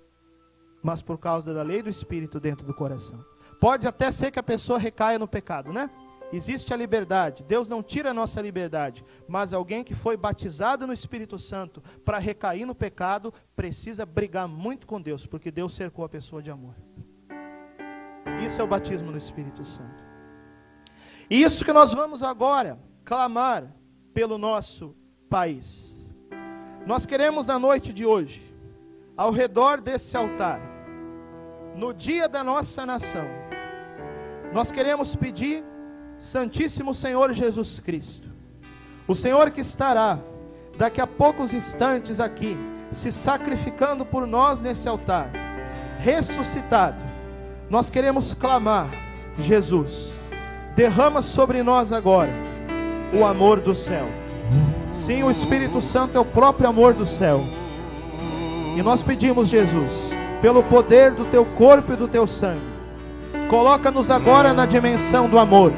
mas 0.82 1.02
por 1.02 1.18
causa 1.18 1.52
da 1.52 1.62
lei 1.62 1.82
do 1.82 1.90
Espírito 1.90 2.38
dentro 2.38 2.64
do 2.64 2.72
coração. 2.72 3.24
Pode 3.60 3.86
até 3.86 4.12
ser 4.12 4.30
que 4.30 4.38
a 4.38 4.42
pessoa 4.42 4.78
recaia 4.78 5.18
no 5.18 5.26
pecado, 5.26 5.72
né? 5.72 5.90
Existe 6.32 6.74
a 6.74 6.76
liberdade. 6.76 7.44
Deus 7.44 7.68
não 7.68 7.82
tira 7.82 8.10
a 8.10 8.14
nossa 8.14 8.40
liberdade. 8.40 9.04
Mas 9.28 9.52
alguém 9.52 9.84
que 9.84 9.94
foi 9.94 10.16
batizado 10.16 10.86
no 10.86 10.92
Espírito 10.92 11.38
Santo 11.38 11.82
para 12.04 12.18
recair 12.18 12.66
no 12.66 12.74
pecado, 12.74 13.32
precisa 13.54 14.04
brigar 14.04 14.48
muito 14.48 14.86
com 14.86 15.00
Deus, 15.00 15.26
porque 15.26 15.50
Deus 15.50 15.74
cercou 15.74 16.04
a 16.04 16.08
pessoa 16.08 16.42
de 16.42 16.50
amor. 16.50 16.74
Isso 18.44 18.60
é 18.60 18.64
o 18.64 18.68
batismo 18.68 19.10
no 19.10 19.18
Espírito 19.18 19.64
Santo. 19.64 20.04
Isso 21.30 21.64
que 21.64 21.72
nós 21.72 21.92
vamos 21.92 22.22
agora 22.22 22.78
clamar 23.04 23.72
pelo 24.12 24.36
nosso 24.38 24.94
país. 25.28 26.08
Nós 26.86 27.06
queremos 27.06 27.46
na 27.46 27.58
noite 27.58 27.92
de 27.92 28.06
hoje, 28.06 28.54
ao 29.16 29.30
redor 29.30 29.80
desse 29.80 30.16
altar, 30.16 30.60
no 31.74 31.92
dia 31.92 32.28
da 32.28 32.44
nossa 32.44 32.86
nação, 32.86 33.26
nós 34.52 34.70
queremos 34.70 35.16
pedir 35.16 35.64
Santíssimo 36.18 36.94
Senhor 36.94 37.34
Jesus 37.34 37.78
Cristo, 37.78 38.28
o 39.06 39.14
Senhor 39.14 39.50
que 39.50 39.60
estará 39.60 40.18
daqui 40.78 41.00
a 41.00 41.06
poucos 41.06 41.52
instantes 41.52 42.20
aqui, 42.20 42.56
se 42.90 43.12
sacrificando 43.12 44.04
por 44.04 44.26
nós 44.26 44.60
nesse 44.60 44.88
altar, 44.88 45.30
ressuscitado, 45.98 46.96
nós 47.68 47.90
queremos 47.90 48.32
clamar: 48.32 48.88
Jesus, 49.38 50.10
derrama 50.74 51.20
sobre 51.20 51.62
nós 51.62 51.92
agora 51.92 52.32
o 53.12 53.24
amor 53.24 53.60
do 53.60 53.74
céu. 53.74 54.06
Sim, 54.92 55.22
o 55.22 55.30
Espírito 55.30 55.82
Santo 55.82 56.16
é 56.16 56.20
o 56.20 56.24
próprio 56.24 56.68
amor 56.68 56.94
do 56.94 57.04
céu. 57.04 57.40
E 58.74 58.82
nós 58.82 59.02
pedimos, 59.02 59.48
Jesus, 59.48 59.92
pelo 60.40 60.62
poder 60.62 61.12
do 61.12 61.26
teu 61.26 61.44
corpo 61.44 61.92
e 61.92 61.96
do 61.96 62.08
teu 62.08 62.26
sangue, 62.26 62.60
coloca-nos 63.50 64.10
agora 64.10 64.54
na 64.54 64.64
dimensão 64.64 65.28
do 65.28 65.38
amor 65.38 65.72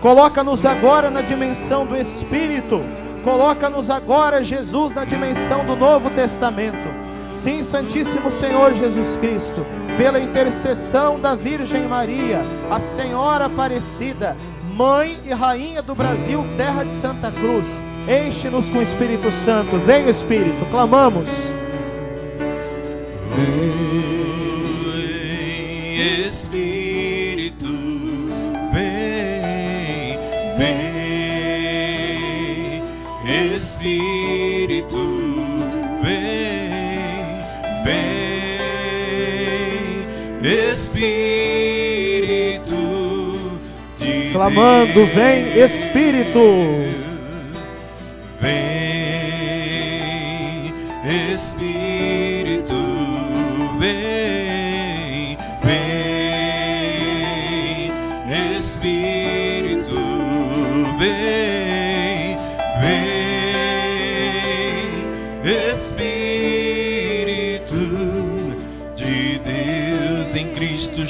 Coloca-nos 0.00 0.64
agora 0.64 1.10
na 1.10 1.20
dimensão 1.20 1.84
do 1.84 1.96
Espírito. 1.96 2.80
Coloca-nos 3.24 3.90
agora, 3.90 4.44
Jesus, 4.44 4.94
na 4.94 5.04
dimensão 5.04 5.64
do 5.64 5.74
Novo 5.74 6.08
Testamento. 6.10 6.88
Sim, 7.34 7.62
Santíssimo 7.62 8.30
Senhor 8.30 8.74
Jesus 8.74 9.16
Cristo, 9.16 9.66
pela 9.96 10.20
intercessão 10.20 11.20
da 11.20 11.34
Virgem 11.34 11.86
Maria, 11.86 12.40
a 12.70 12.80
Senhora 12.80 13.46
Aparecida, 13.46 14.36
Mãe 14.74 15.18
e 15.24 15.32
Rainha 15.32 15.82
do 15.82 15.94
Brasil, 15.94 16.44
terra 16.56 16.84
de 16.84 16.92
Santa 17.00 17.30
Cruz, 17.30 17.66
enche-nos 18.08 18.68
com 18.68 18.78
o 18.78 18.82
Espírito 18.82 19.30
Santo. 19.44 19.76
Vem, 19.78 20.08
Espírito, 20.08 20.64
clamamos. 20.70 21.30
Vem, 23.36 23.50
Espírito. 26.26 26.87
Vem, 30.58 30.66
Espírito, 33.54 34.96
vem, 36.02 37.44
vem, 37.84 38.02
Espírito 40.72 42.00
de 43.96 44.30
Clamando, 44.32 45.06
vem, 45.14 45.46
Espírito. 45.56 46.46
Vem, 48.40 49.38
Espírito, 51.32 52.17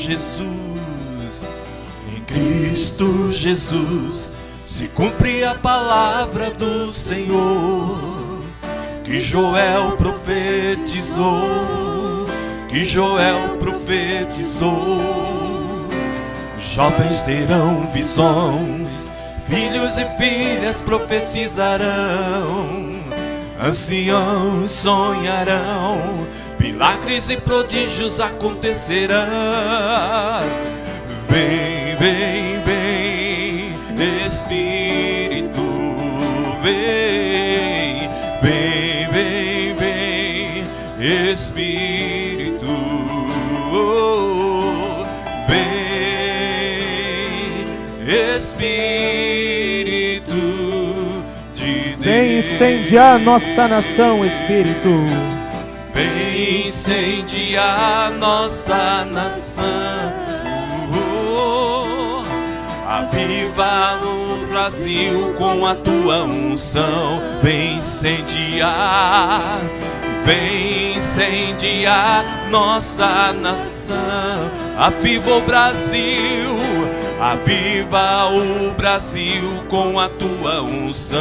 Jesus, 0.09 1.45
em 2.17 2.23
Cristo 2.23 3.31
Jesus 3.31 4.37
se 4.67 4.89
cumpre 4.89 5.45
a 5.45 5.55
palavra 5.55 6.51
do 6.51 6.91
Senhor. 6.91 8.43
que 9.05 9.21
Joel 9.21 9.99
profetizou, 9.99 11.45
que 12.71 12.87
Joel 12.87 13.59
profetizou. 13.59 15.03
Jovens 16.59 17.21
terão 17.21 17.87
visões, 17.89 19.13
filhos 19.47 19.99
e 19.99 20.07
filhas 20.17 20.81
profetizarão, 20.81 21.85
anciãos 23.63 24.71
sonharão, 24.71 26.27
milagres 26.73 27.31
e 27.31 27.37
prodígios 27.39 28.21
acontecerão. 28.21 29.17
Vem, 31.29 31.97
vem, 31.99 32.61
vem, 32.65 33.73
Espírito, 34.27 35.63
vem, 36.63 38.11
vem, 38.43 39.09
vem, 39.11 39.75
vem, 39.75 40.65
Espírito, 41.33 42.67
oh, 43.73 45.07
vem, 45.49 45.65
Espírito 48.37 49.63
de 51.55 51.97
Deus. 51.97 52.05
Vem 52.05 52.39
incendiar 52.39 53.19
nossa 53.19 53.67
nação, 53.69 54.25
Espírito. 54.25 55.38
Vem 56.89 57.21
incendiar 57.21 58.13
nossa 58.13 59.05
nação. 59.05 59.63
Aviva 62.87 64.01
o 64.03 64.47
Brasil 64.47 65.35
com 65.37 65.67
a 65.67 65.75
tua 65.75 66.25
unção. 66.25 67.21
Vem 67.43 67.77
incendiar, 67.77 69.59
vem 70.25 70.97
incendiar 70.97 72.25
nossa 72.51 73.35
nação. 73.35 74.51
Aviva 74.79 75.37
o 75.37 75.43
Brasil, 75.43 76.57
aviva 77.21 78.31
o 78.33 78.73
Brasil 78.73 79.63
com 79.69 80.01
a 80.01 80.09
tua 80.09 80.63
unção. 80.63 81.19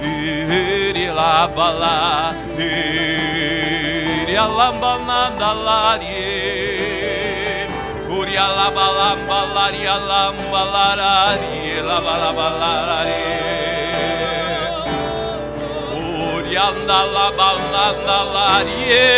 Iri 0.00 0.87
la 1.06 1.46
bala 1.56 2.34
dir 2.56 4.28
ya 4.36 4.46
lam 4.58 4.74
bala 4.82 5.20
dalar 5.40 6.00
ye 6.02 7.68
ur 8.18 8.26
ya 8.36 8.46
la 8.58 8.68
bala 8.76 9.10
balar 9.28 9.74
ya 9.86 9.96
lam 10.10 10.36
balara 10.52 11.14
dir 11.42 11.84
la 11.90 11.98
bala 12.06 12.30
balara 12.38 13.22
ur 16.02 16.44
ya 16.56 16.68
la 16.88 17.00
la 17.14 17.26
bala 17.38 17.86
dalar 18.08 18.66
ye 18.90 19.08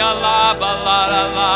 ya 0.00 0.10
la 0.24 0.40
balara 0.60 1.24
la 1.38 1.54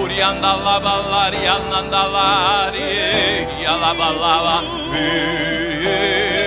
ur 0.00 0.10
ya 0.20 0.30
la 0.42 0.52
la 0.66 0.76
balar 0.86 1.32
ya 1.46 1.56
la 1.70 1.80
dalar 1.94 2.74
ye 2.74 3.46
ya 3.64 3.74
la 3.82 3.92
bala 4.00 4.56
bir 4.92 6.37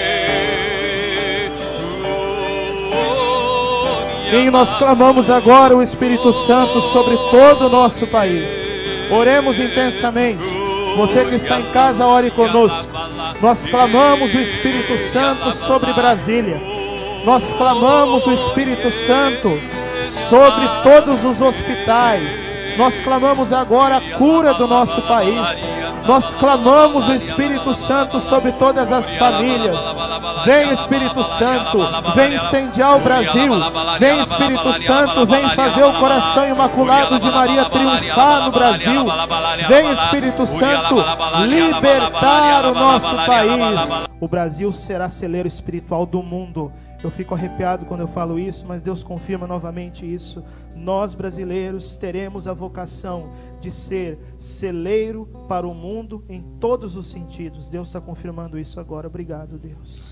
Sim, 4.31 4.49
nós 4.49 4.73
clamamos 4.75 5.29
agora 5.29 5.75
o 5.75 5.83
Espírito 5.83 6.33
Santo 6.33 6.79
sobre 6.79 7.17
todo 7.29 7.67
o 7.67 7.69
nosso 7.69 8.07
país. 8.07 8.49
Oremos 9.11 9.59
intensamente. 9.59 10.41
Você 10.95 11.25
que 11.25 11.35
está 11.35 11.59
em 11.59 11.69
casa, 11.73 12.07
ore 12.07 12.31
conosco. 12.31 12.87
Nós 13.41 13.61
clamamos 13.69 14.33
o 14.33 14.39
Espírito 14.39 14.97
Santo 15.11 15.51
sobre 15.53 15.91
Brasília. 15.91 16.61
Nós 17.25 17.43
clamamos 17.57 18.25
o 18.25 18.31
Espírito 18.31 18.89
Santo 19.05 19.49
sobre 20.29 20.65
todos 20.81 21.25
os 21.25 21.41
hospitais. 21.41 22.23
Nós 22.77 22.93
clamamos 23.03 23.51
agora 23.51 23.97
a 23.97 24.17
cura 24.17 24.53
do 24.53 24.65
nosso 24.65 25.01
país. 25.01 25.80
Nós 26.07 26.33
clamamos 26.33 27.07
o 27.07 27.13
Espírito 27.13 27.73
Santo 27.75 28.19
sobre 28.19 28.51
todas 28.53 28.91
as 28.91 29.09
famílias. 29.11 29.77
Vem 30.45 30.71
Espírito 30.71 31.23
Santo, 31.23 31.79
vem 32.15 32.35
incendiar 32.35 32.97
o 32.97 32.99
Brasil. 32.99 33.53
Vem 33.99 34.19
Espírito 34.21 34.73
Santo, 34.81 35.25
vem 35.25 35.49
fazer 35.49 35.83
o 35.83 35.93
coração 35.93 36.47
imaculado 36.47 37.19
de 37.19 37.31
Maria 37.31 37.65
triunfar 37.65 38.45
no 38.45 38.51
Brasil. 38.51 39.05
Vem 39.67 39.91
Espírito 39.91 40.45
Santo 40.45 40.95
libertar 41.47 42.65
o 42.65 42.73
nosso 42.73 43.15
país. 43.25 44.09
O 44.19 44.27
Brasil 44.27 44.71
será 44.71 45.09
celeiro 45.09 45.47
espiritual 45.47 46.05
do 46.05 46.21
mundo. 46.21 46.71
Eu 47.03 47.09
fico 47.09 47.33
arrepiado 47.33 47.85
quando 47.87 48.01
eu 48.01 48.07
falo 48.07 48.37
isso, 48.37 48.63
mas 48.67 48.81
Deus 48.81 49.03
confirma 49.03 49.47
novamente 49.47 50.05
isso. 50.05 50.43
Nós 50.75 51.15
brasileiros 51.15 51.97
teremos 51.97 52.47
a 52.47 52.53
vocação 52.53 53.31
de 53.59 53.71
ser 53.71 54.19
celeiro 54.37 55.25
para 55.47 55.67
o 55.67 55.73
mundo 55.73 56.23
em 56.29 56.41
todos 56.59 56.95
os 56.95 57.09
sentidos. 57.09 57.69
Deus 57.69 57.87
está 57.87 57.99
confirmando 57.99 58.59
isso 58.59 58.79
agora. 58.79 59.07
Obrigado, 59.07 59.57
Deus. 59.57 60.10